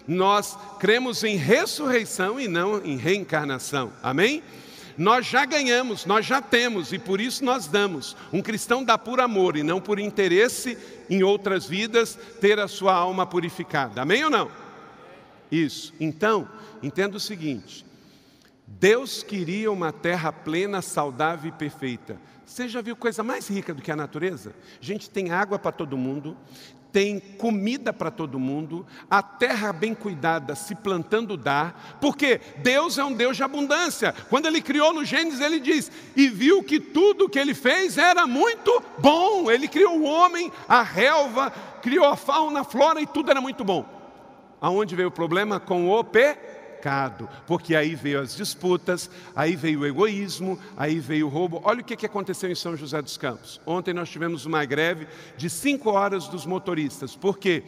[0.07, 3.93] Nós cremos em ressurreição e não em reencarnação.
[4.01, 4.41] Amém?
[4.99, 8.17] Nós já ganhamos, nós já temos e por isso nós damos.
[8.33, 10.77] Um cristão dá por amor e não por interesse
[11.09, 14.01] em outras vidas ter a sua alma purificada.
[14.01, 14.51] Amém ou não?
[15.49, 15.93] Isso.
[16.01, 16.49] Então,
[16.83, 17.85] entenda o seguinte:
[18.67, 22.19] Deus queria uma terra plena, saudável e perfeita.
[22.45, 24.53] Você já viu coisa mais rica do que a natureza?
[24.81, 26.35] A gente tem água para todo mundo,
[26.91, 33.03] tem comida para todo mundo, a terra bem cuidada se plantando dá, porque Deus é
[33.03, 34.13] um Deus de abundância.
[34.29, 38.25] Quando ele criou no Gênesis, ele diz: "E viu que tudo que ele fez era
[38.25, 39.49] muito bom".
[39.49, 43.63] Ele criou o homem, a relva, criou a fauna, a flora e tudo era muito
[43.63, 43.85] bom.
[44.61, 46.58] Aonde veio o problema com o pecado?
[46.79, 51.61] Pecado, porque aí veio as disputas, aí veio o egoísmo, aí veio o roubo.
[51.65, 53.59] Olha o que aconteceu em São José dos Campos.
[53.65, 57.63] Ontem nós tivemos uma greve de cinco horas dos motoristas, porque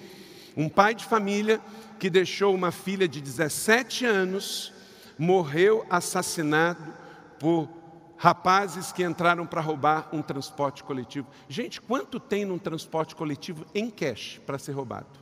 [0.55, 1.59] um pai de família
[1.99, 4.73] que deixou uma filha de 17 anos
[5.19, 6.93] morreu assassinado
[7.37, 7.69] por
[8.17, 11.27] rapazes que entraram para roubar um transporte coletivo.
[11.49, 15.20] Gente, quanto tem num transporte coletivo em cash para ser roubado?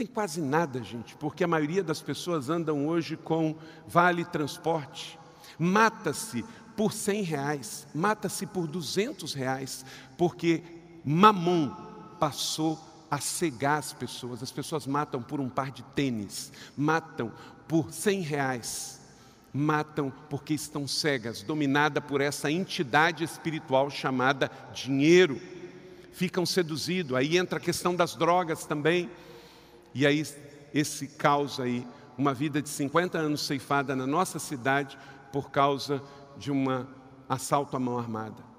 [0.00, 3.54] Tem quase nada, gente, porque a maioria das pessoas andam hoje com
[3.86, 5.18] vale transporte.
[5.58, 6.42] Mata-se
[6.74, 9.84] por 100 reais, mata-se por 200 reais,
[10.16, 10.62] porque
[11.04, 11.68] mamon
[12.18, 14.42] passou a cegar as pessoas.
[14.42, 17.30] As pessoas matam por um par de tênis, matam
[17.68, 19.02] por 100 reais,
[19.52, 25.38] matam porque estão cegas, dominada por essa entidade espiritual chamada dinheiro.
[26.10, 29.10] Ficam seduzidos, aí entra a questão das drogas também.
[29.94, 30.24] E aí,
[30.72, 34.98] esse caos aí, uma vida de 50 anos ceifada na nossa cidade
[35.32, 36.02] por causa
[36.36, 36.66] de um
[37.28, 38.50] assalto à mão armada.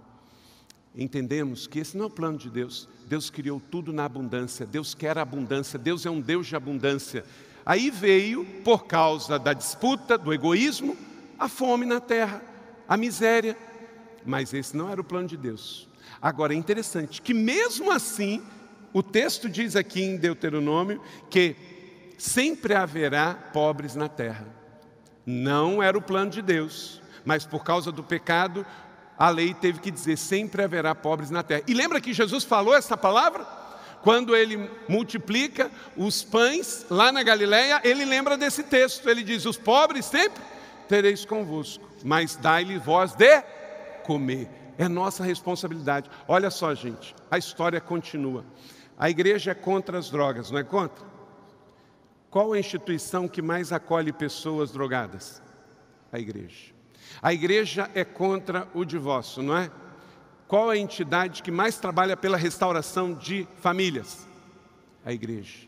[0.96, 2.88] Entendemos que esse não é o plano de Deus.
[3.08, 7.24] Deus criou tudo na abundância, Deus quer abundância, Deus é um Deus de abundância.
[7.66, 10.98] Aí veio, por causa da disputa, do egoísmo,
[11.38, 12.42] a fome na terra,
[12.88, 13.58] a miséria.
[14.26, 15.88] Mas esse não era o plano de Deus.
[16.22, 18.42] Agora é interessante que, mesmo assim,
[18.94, 21.56] o texto diz aqui em Deuteronômio que
[22.18, 24.46] sempre haverá pobres na terra.
[25.26, 28.66] Não era o plano de Deus, mas por causa do pecado,
[29.18, 31.64] a lei teve que dizer: sempre haverá pobres na terra.
[31.68, 33.46] E lembra que Jesus falou essa palavra?
[34.02, 39.08] Quando ele multiplica os pães lá na Galileia, ele lembra desse texto.
[39.08, 40.42] Ele diz: Os pobres sempre
[40.88, 43.42] tereis convosco, mas dai-lhe voz de
[44.04, 44.50] comer.
[44.78, 46.10] É nossa responsabilidade.
[46.28, 48.44] Olha só, gente, a história continua.
[49.02, 51.04] A igreja é contra as drogas, não é contra?
[52.30, 55.42] Qual a instituição que mais acolhe pessoas drogadas?
[56.12, 56.72] A igreja.
[57.20, 59.72] A igreja é contra o divórcio, não é?
[60.48, 64.28] Qual a entidade que mais trabalha pela restauração de famílias?
[65.04, 65.68] A igreja.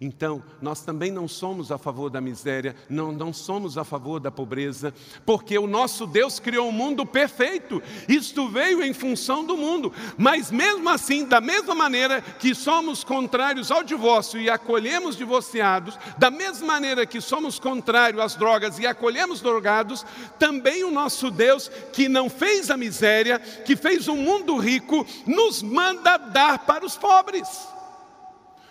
[0.00, 4.30] Então, nós também não somos a favor da miséria, não, não somos a favor da
[4.30, 4.94] pobreza,
[5.26, 10.52] porque o nosso Deus criou um mundo perfeito, isto veio em função do mundo, mas
[10.52, 16.68] mesmo assim, da mesma maneira que somos contrários ao divórcio e acolhemos divorciados, da mesma
[16.68, 20.06] maneira que somos contrários às drogas e acolhemos drogados,
[20.38, 25.60] também o nosso Deus, que não fez a miséria, que fez um mundo rico, nos
[25.60, 27.77] manda dar para os pobres.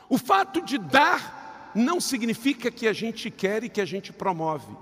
[0.10, 4.76] O fato de dar não significa que a gente quer e que a gente promove.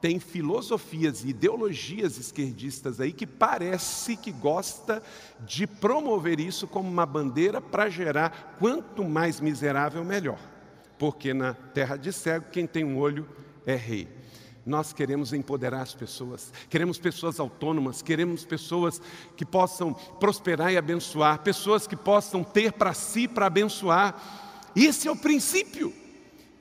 [0.00, 5.02] Tem filosofias e ideologias esquerdistas aí que parece que gosta
[5.40, 10.38] de promover isso como uma bandeira para gerar quanto mais miserável melhor.
[10.98, 13.28] Porque na terra de cego quem tem um olho
[13.64, 14.08] é rei.
[14.64, 19.02] Nós queremos empoderar as pessoas, queremos pessoas autônomas, queremos pessoas
[19.36, 24.41] que possam prosperar e abençoar, pessoas que possam ter para si para abençoar.
[24.74, 25.92] Esse é o princípio.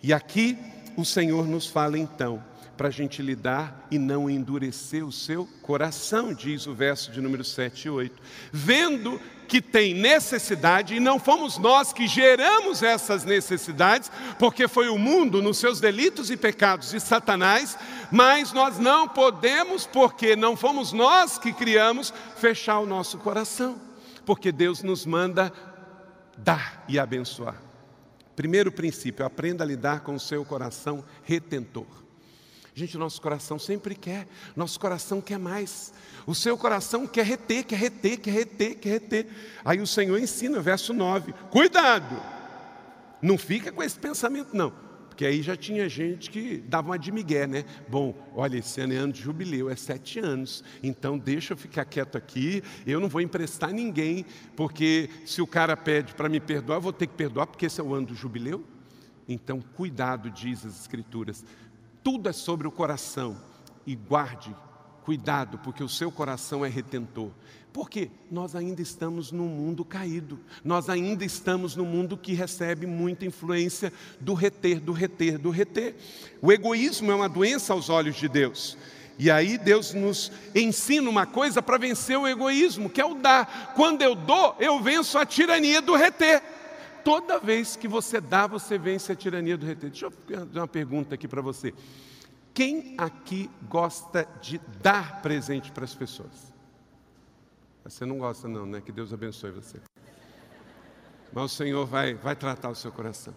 [0.04, 0.58] E aqui
[0.98, 2.44] o Senhor nos fala então,
[2.76, 7.44] para a gente lidar e não endurecer o seu coração, diz o verso de número
[7.44, 8.22] 7 e 8.
[8.52, 14.10] Vendo que tem necessidade, e não fomos nós que geramos essas necessidades,
[14.40, 17.78] porque foi o mundo nos seus delitos e pecados de Satanás,
[18.12, 23.80] mas nós não podemos, porque não fomos nós que criamos, fechar o nosso coração,
[24.26, 25.52] porque Deus nos manda
[26.38, 27.71] dar e abençoar.
[28.36, 31.86] Primeiro princípio, aprenda a lidar com o seu coração retentor.
[32.74, 35.94] Gente, nosso coração sempre quer, nosso coração quer mais.
[36.26, 39.28] O seu coração quer reter, quer reter, quer reter, quer reter.
[39.66, 42.16] Aí o Senhor ensina, verso 9: cuidado,
[43.22, 44.74] não fica com esse pensamento, não.
[45.12, 47.66] Porque aí já tinha gente que dava uma de migué, né?
[47.90, 51.84] Bom, olha, esse ano é ano de jubileu, é sete anos, então deixa eu ficar
[51.84, 56.78] quieto aqui, eu não vou emprestar ninguém, porque se o cara pede para me perdoar,
[56.78, 58.64] eu vou ter que perdoar, porque esse é o ano do jubileu.
[59.28, 61.44] Então, cuidado, diz as Escrituras,
[62.02, 63.38] tudo é sobre o coração,
[63.86, 64.56] e guarde,
[65.04, 67.30] cuidado, porque o seu coração é retentor.
[67.74, 73.26] Porque nós ainda estamos num mundo caído, nós ainda estamos num mundo que recebe muita
[73.26, 75.96] influência do reter, do reter, do reter.
[76.42, 78.78] O egoísmo é uma doença aos olhos de Deus.
[79.18, 83.74] E aí Deus nos ensina uma coisa para vencer o egoísmo, que é o dar.
[83.76, 86.42] Quando eu dou, eu venço a tirania do reter.
[87.06, 89.90] Toda vez que você dá, você vence a tirania do reter.
[89.90, 91.74] Deixa eu fazer uma pergunta aqui para você.
[92.54, 96.52] Quem aqui gosta de dar presente para as pessoas?
[97.84, 98.82] Você não gosta, não, né?
[98.82, 99.80] Que Deus abençoe você.
[101.34, 103.34] Mas o Senhor vai, vai tratar o seu coração.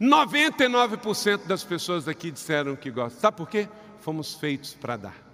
[0.00, 3.20] 99% das pessoas aqui disseram que gostam.
[3.20, 3.68] Sabe por quê?
[4.00, 5.32] Fomos feitos para dar.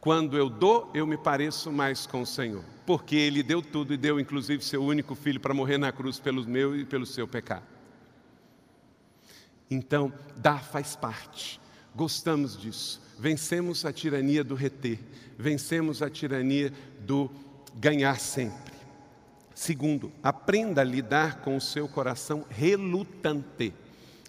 [0.00, 2.64] Quando eu dou, eu me pareço mais com o Senhor.
[2.86, 6.46] Porque Ele deu tudo e deu inclusive seu único filho para morrer na cruz pelos
[6.46, 7.64] meu e pelo seu pecado.
[9.70, 11.60] Então, dar faz parte.
[11.94, 13.00] Gostamos disso.
[13.18, 14.98] Vencemos a tirania do reter.
[15.38, 17.30] Vencemos a tirania do
[17.74, 18.72] ganhar sempre.
[19.54, 23.72] Segundo, aprenda a lidar com o seu coração relutante.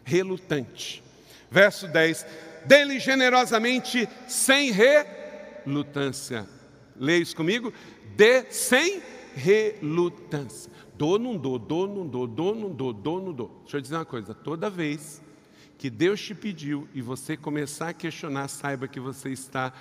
[0.03, 1.01] Relutante.
[1.49, 2.25] Verso 10:
[2.65, 6.47] Dele generosamente, sem relutância.
[6.99, 7.73] Leia isso comigo.
[8.15, 9.01] Dê sem
[9.33, 10.71] relutância.
[10.95, 13.59] Dou, não dou, dou, não dou, dou, não dou, dou, não dou.
[13.63, 15.21] Deixa eu dizer uma coisa: toda vez
[15.83, 19.73] que Deus te pediu e você começar a questionar, saiba que você está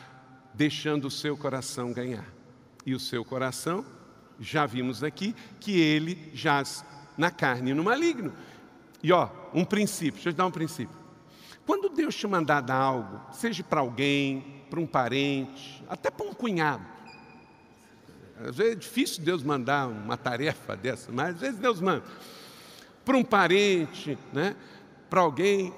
[0.52, 2.26] deixando o seu coração ganhar
[2.84, 3.86] e o seu coração,
[4.40, 6.84] já vimos aqui que ele jaz
[7.16, 8.32] na carne e no maligno.
[9.00, 10.98] E ó, um princípio, deixa eu te dar um princípio.
[11.64, 16.34] Quando Deus te mandar dar algo, seja para alguém, para um parente, até para um
[16.34, 16.84] cunhado,
[18.44, 22.02] às vezes é difícil Deus mandar uma tarefa dessa, mas às vezes Deus manda.
[23.04, 24.56] Para um parente, né?
[25.12, 25.74] para alguém.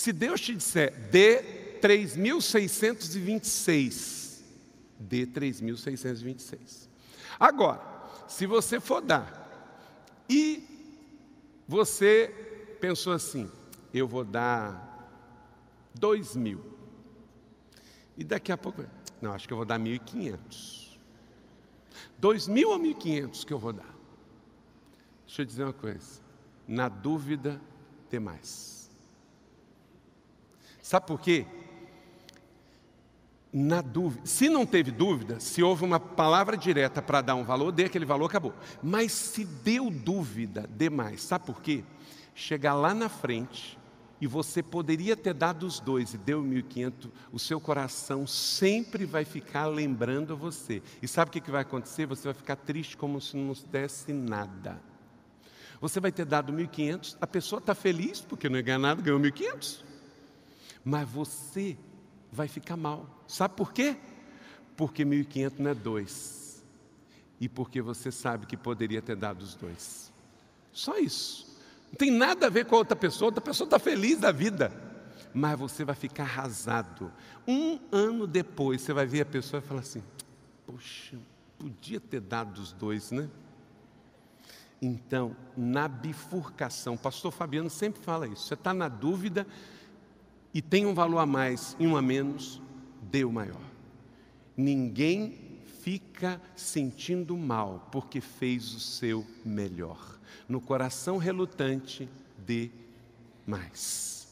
[0.00, 1.42] Se Deus te disser, dê
[1.82, 4.40] 3.626,
[4.98, 6.88] dê 3.626.
[7.38, 7.82] Agora,
[8.26, 9.76] se você for dar
[10.26, 10.64] e
[11.68, 12.34] você
[12.80, 13.52] pensou assim,
[13.92, 15.06] eu vou dar
[15.96, 16.64] 2 mil.
[18.16, 18.82] E daqui a pouco,
[19.20, 20.96] não, acho que eu vou dar 1.500.
[22.16, 23.94] 2 mil ou 1.500 que eu vou dar?
[25.26, 26.22] Deixa eu dizer uma coisa.
[26.66, 27.60] Na dúvida,
[28.10, 28.79] demais.
[30.90, 31.46] Sabe por quê?
[33.52, 34.26] na dúvida.
[34.26, 38.04] Se não teve dúvida, se houve uma palavra direta para dar um valor, dê aquele
[38.04, 38.52] valor, acabou.
[38.82, 41.84] Mas se deu dúvida demais, sabe por quê?
[42.34, 43.78] Chegar lá na frente
[44.20, 49.24] e você poderia ter dado os dois e deu 1.500, o seu coração sempre vai
[49.24, 50.82] ficar lembrando você.
[51.00, 52.06] E sabe o que vai acontecer?
[52.06, 54.82] Você vai ficar triste como se não desse nada.
[55.80, 59.89] Você vai ter dado 1.500, a pessoa está feliz porque não ganhar nada, ganhou 1.500.
[60.84, 61.76] Mas você
[62.32, 63.06] vai ficar mal.
[63.26, 63.96] Sabe por quê?
[64.76, 66.64] Porque 1.500 não é dois.
[67.40, 70.12] E porque você sabe que poderia ter dado os dois.
[70.72, 71.46] Só isso.
[71.90, 74.72] Não tem nada a ver com a outra pessoa, outra pessoa está feliz da vida.
[75.32, 77.12] Mas você vai ficar arrasado.
[77.46, 80.02] Um ano depois, você vai ver a pessoa e falar assim:
[80.66, 81.16] Poxa,
[81.58, 83.28] podia ter dado os dois, né?
[84.82, 88.46] Então, na bifurcação, o pastor Fabiano sempre fala isso.
[88.46, 89.46] Você está na dúvida
[90.52, 92.60] e tem um valor a mais e um a menos,
[93.02, 93.60] dê o maior.
[94.56, 95.50] Ninguém
[95.82, 100.18] fica sentindo mal porque fez o seu melhor.
[100.48, 102.70] No coração relutante, dê
[103.46, 104.28] mais.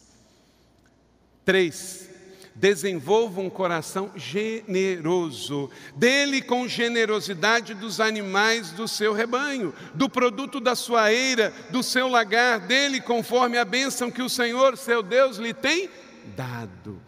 [1.44, 2.10] Três,
[2.54, 5.70] desenvolva um coração generoso.
[5.94, 12.08] Dele com generosidade dos animais do seu rebanho, do produto da sua eira, do seu
[12.08, 15.88] lagar, dele conforme a bênção que o Senhor, seu Deus, lhe tem
[16.28, 17.00] dado.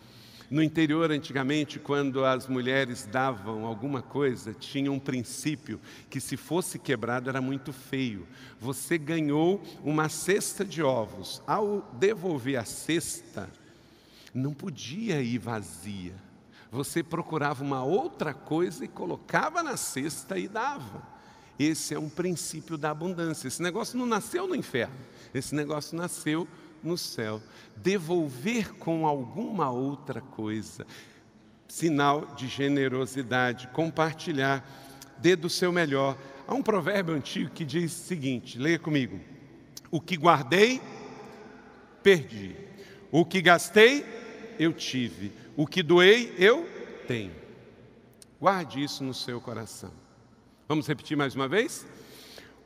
[0.51, 6.77] No interior, antigamente, quando as mulheres davam alguma coisa, tinha um princípio que, se fosse
[6.77, 8.27] quebrado, era muito feio.
[8.59, 11.41] Você ganhou uma cesta de ovos.
[11.47, 13.49] Ao devolver a cesta,
[14.35, 16.14] não podia ir vazia.
[16.73, 21.01] Você procurava uma outra coisa e colocava na cesta e dava.
[21.59, 23.47] Esse é um princípio da abundância.
[23.47, 24.97] Esse negócio não nasceu no inferno,
[25.33, 26.49] esse negócio nasceu
[26.83, 27.43] no céu.
[27.76, 30.87] Devolver com alguma outra coisa,
[31.68, 34.64] sinal de generosidade, compartilhar,
[35.18, 36.16] dê do seu melhor.
[36.47, 39.20] Há um provérbio antigo que diz o seguinte: leia comigo.
[39.91, 40.81] O que guardei,
[42.03, 42.57] perdi.
[43.11, 44.05] O que gastei,
[44.59, 46.68] eu tive, o que doei, eu
[47.07, 47.33] tenho.
[48.41, 49.91] Guarde isso no seu coração.
[50.68, 51.87] Vamos repetir mais uma vez?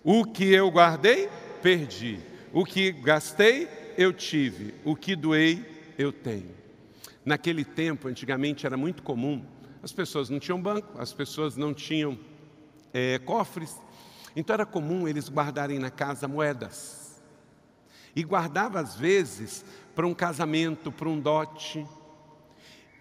[0.02, 1.30] O que eu guardei,
[1.62, 2.20] perdi.
[2.52, 3.66] O que gastei,
[3.96, 4.74] eu tive.
[4.84, 5.64] O que doei,
[5.98, 6.54] eu tenho.
[7.24, 9.44] Naquele tempo, antigamente, era muito comum.
[9.82, 12.18] As pessoas não tinham banco, as pessoas não tinham
[12.92, 13.78] é, cofres.
[14.36, 17.22] Então era comum eles guardarem na casa moedas.
[18.14, 19.64] E guardava, às vezes,
[19.94, 21.86] para um casamento, para um dote.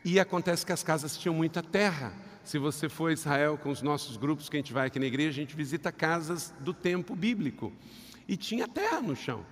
[0.03, 2.13] E acontece que as casas tinham muita terra.
[2.43, 5.05] Se você for a Israel com os nossos grupos que a gente vai aqui na
[5.05, 7.71] igreja, a gente visita casas do tempo bíblico.
[8.27, 9.45] E tinha terra no chão.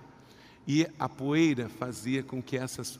[0.66, 2.98] E a poeira fazia com que essas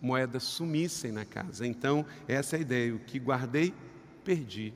[0.00, 1.66] moedas sumissem na casa.
[1.66, 2.94] Então, essa é a ideia.
[2.94, 3.72] O que guardei,
[4.24, 4.72] perdi.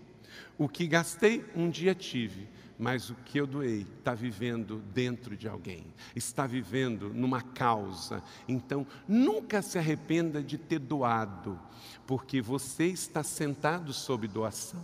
[0.58, 5.48] O que gastei, um dia tive mas o que eu doei está vivendo dentro de
[5.48, 8.22] alguém, está vivendo numa causa.
[8.46, 11.58] Então, nunca se arrependa de ter doado,
[12.06, 14.82] porque você está sentado sob doação.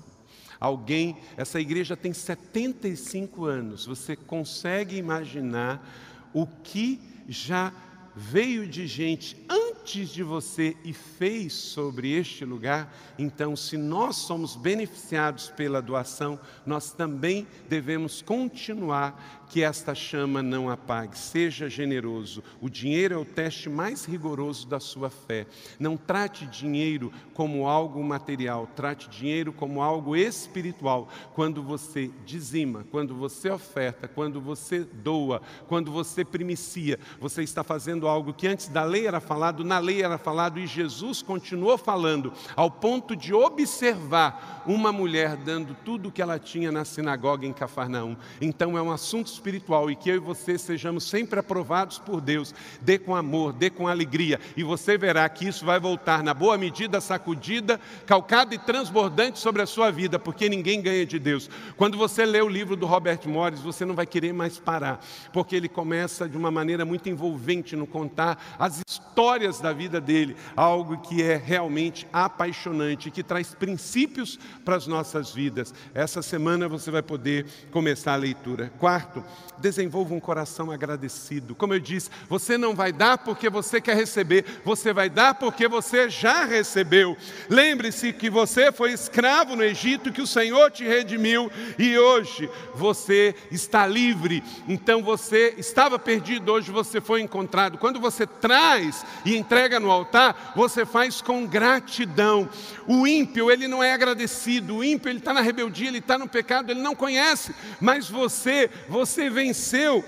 [0.58, 5.84] Alguém, essa igreja tem 75 anos, você consegue imaginar
[6.32, 7.72] o que já
[8.14, 14.54] veio de gente antes de você e fez sobre este lugar, então, se nós somos
[14.54, 21.18] beneficiados pela doação, nós também devemos continuar que esta chama não apague.
[21.18, 22.42] Seja generoso.
[22.58, 25.46] O dinheiro é o teste mais rigoroso da sua fé.
[25.78, 31.06] Não trate dinheiro como algo material, trate dinheiro como algo espiritual.
[31.34, 38.08] Quando você dizima, quando você oferta, quando você doa, quando você primicia, você está fazendo
[38.08, 42.32] algo que antes da lei era falado, na lei era falado e Jesus continuou falando,
[42.56, 47.52] ao ponto de observar uma mulher dando tudo o que ela tinha na sinagoga em
[47.52, 48.16] Cafarnaum.
[48.40, 52.54] Então é um assunto espiritual e que eu e você sejamos sempre aprovados por Deus.
[52.80, 56.56] Dê com amor, dê com alegria e você verá que isso vai voltar na boa
[56.56, 61.50] medida, sacudida, calcada e transbordante sobre a sua vida, porque ninguém ganha de Deus.
[61.76, 65.56] Quando você lê o livro do Robert Morris, você não vai querer mais parar, porque
[65.56, 70.98] ele começa de uma maneira muito envolvente no contar as histórias da vida dele, algo
[70.98, 75.74] que é realmente apaixonante, que traz princípios para as nossas vidas.
[75.92, 78.72] Essa semana você vai poder começar a leitura.
[78.78, 79.24] Quarto,
[79.58, 81.54] desenvolva um coração agradecido.
[81.54, 85.68] Como eu disse, você não vai dar porque você quer receber, você vai dar porque
[85.68, 87.16] você já recebeu.
[87.48, 93.34] Lembre-se que você foi escravo no Egito, que o Senhor te redimiu e hoje você
[93.50, 94.42] está livre.
[94.68, 97.78] Então você estava perdido, hoje você foi encontrado.
[97.78, 102.48] Quando você traz e entrega no altar, você faz com gratidão.
[102.86, 106.28] O ímpio, ele não é agradecido, o ímpio, ele está na rebeldia, ele está no
[106.28, 110.04] pecado, ele não conhece, mas você, você venceu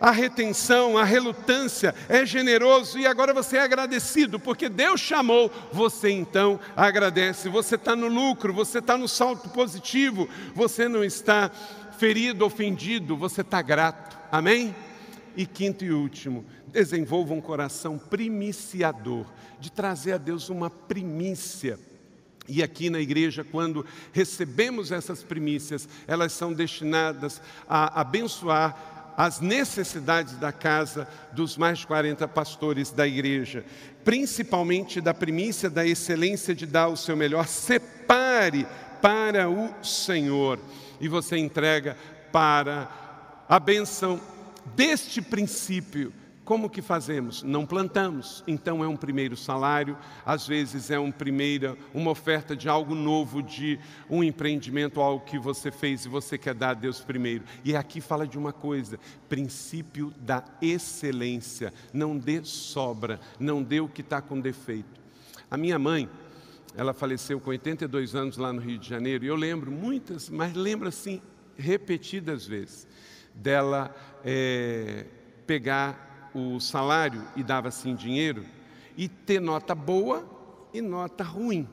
[0.00, 6.10] a retenção, a relutância, é generoso e agora você é agradecido, porque Deus chamou, você
[6.10, 7.48] então agradece.
[7.48, 11.50] Você está no lucro, você está no salto positivo, você não está
[11.98, 14.16] ferido, ofendido, você está grato.
[14.30, 14.74] Amém?
[15.36, 19.26] E quinto e último, desenvolva um coração primiciador,
[19.58, 21.78] de trazer a Deus uma primícia.
[22.48, 30.34] E aqui na igreja, quando recebemos essas primícias, elas são destinadas a abençoar as necessidades
[30.34, 33.64] da casa dos mais de 40 pastores da igreja,
[34.04, 37.46] principalmente da primícia da excelência de dar o seu melhor.
[37.46, 38.66] Separe
[39.02, 40.58] para o Senhor
[41.00, 41.96] e você entrega
[42.32, 42.88] para
[43.48, 44.20] a benção
[44.76, 46.12] deste princípio
[46.48, 47.42] como que fazemos?
[47.42, 48.42] Não plantamos.
[48.46, 53.42] Então é um primeiro salário, às vezes é um primeira, uma oferta de algo novo,
[53.42, 53.78] de
[54.08, 57.44] um empreendimento, algo que você fez e você quer dar a Deus primeiro.
[57.62, 61.70] E aqui fala de uma coisa: princípio da excelência.
[61.92, 64.98] Não dê sobra, não dê o que está com defeito.
[65.50, 66.08] A minha mãe,
[66.74, 70.54] ela faleceu com 82 anos lá no Rio de Janeiro, e eu lembro muitas, mas
[70.54, 71.20] lembro assim,
[71.58, 72.88] repetidas vezes,
[73.34, 73.94] dela
[74.24, 75.04] é,
[75.46, 78.44] pegar o salário e dava assim dinheiro,
[78.96, 80.24] e ter nota boa
[80.72, 81.68] e nota ruim.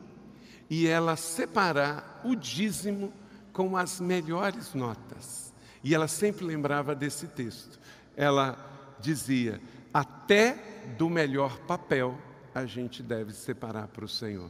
[0.70, 3.14] E ela separar o dízimo
[3.52, 5.54] com as melhores notas.
[5.84, 7.80] E ela sempre lembrava desse texto.
[8.16, 8.58] Ela
[9.00, 9.62] dizia:
[9.94, 10.58] até
[10.98, 12.18] do melhor papel
[12.54, 14.50] a gente deve separar para o Senhor.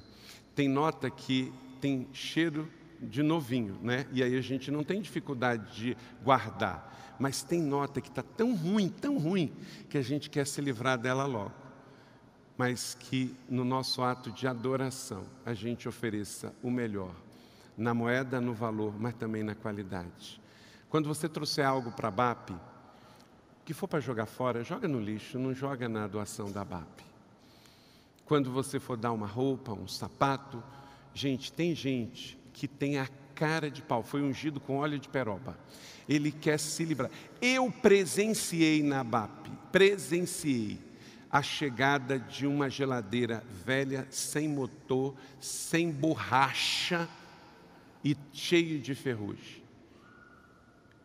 [0.53, 1.51] Tem nota que
[1.81, 2.69] tem cheiro
[3.01, 4.05] de novinho, né?
[4.11, 8.55] E aí a gente não tem dificuldade de guardar mas tem nota que está tão
[8.55, 9.53] ruim, tão ruim,
[9.89, 11.53] que a gente quer se livrar dela logo.
[12.57, 17.13] Mas que no nosso ato de adoração a gente ofereça o melhor,
[17.77, 20.41] na moeda, no valor, mas também na qualidade.
[20.89, 22.51] Quando você trouxer algo para a BAP,
[23.65, 27.01] que for para jogar fora, joga no lixo, não joga na doação da BAP.
[28.25, 30.63] Quando você for dar uma roupa, um sapato,
[31.13, 35.55] gente, tem gente que tem a cara de pau, foi ungido com óleo de peroba
[36.07, 37.09] ele quer se livrar.
[37.41, 40.79] Eu presenciei na BAP, presenciei
[41.29, 47.09] a chegada de uma geladeira velha, sem motor, sem borracha
[48.03, 49.63] e cheio de ferrugem.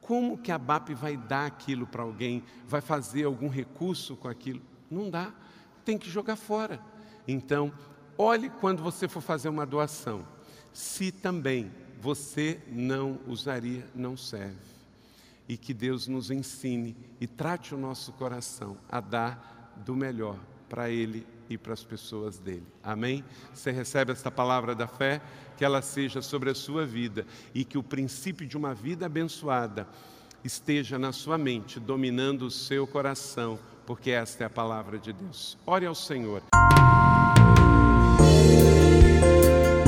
[0.01, 2.45] Como que a BAP vai dar aquilo para alguém?
[2.67, 4.61] Vai fazer algum recurso com aquilo?
[4.91, 5.33] Não dá,
[5.85, 6.81] tem que jogar fora.
[7.27, 7.73] Então,
[8.19, 10.27] olhe quando você for fazer uma doação,
[10.73, 14.71] se também você não usaria, não serve
[15.51, 20.89] e que Deus nos ensine e trate o nosso coração a dar do melhor para
[20.89, 22.66] Ele e para as pessoas dele.
[22.81, 23.25] Amém?
[23.53, 25.21] Você recebe esta palavra da fé,
[25.57, 29.89] que ela seja sobre a sua vida e que o princípio de uma vida abençoada
[30.45, 35.59] esteja na sua mente, dominando o seu coração, porque esta é a palavra de Deus.
[35.66, 36.45] Ore ao Senhor.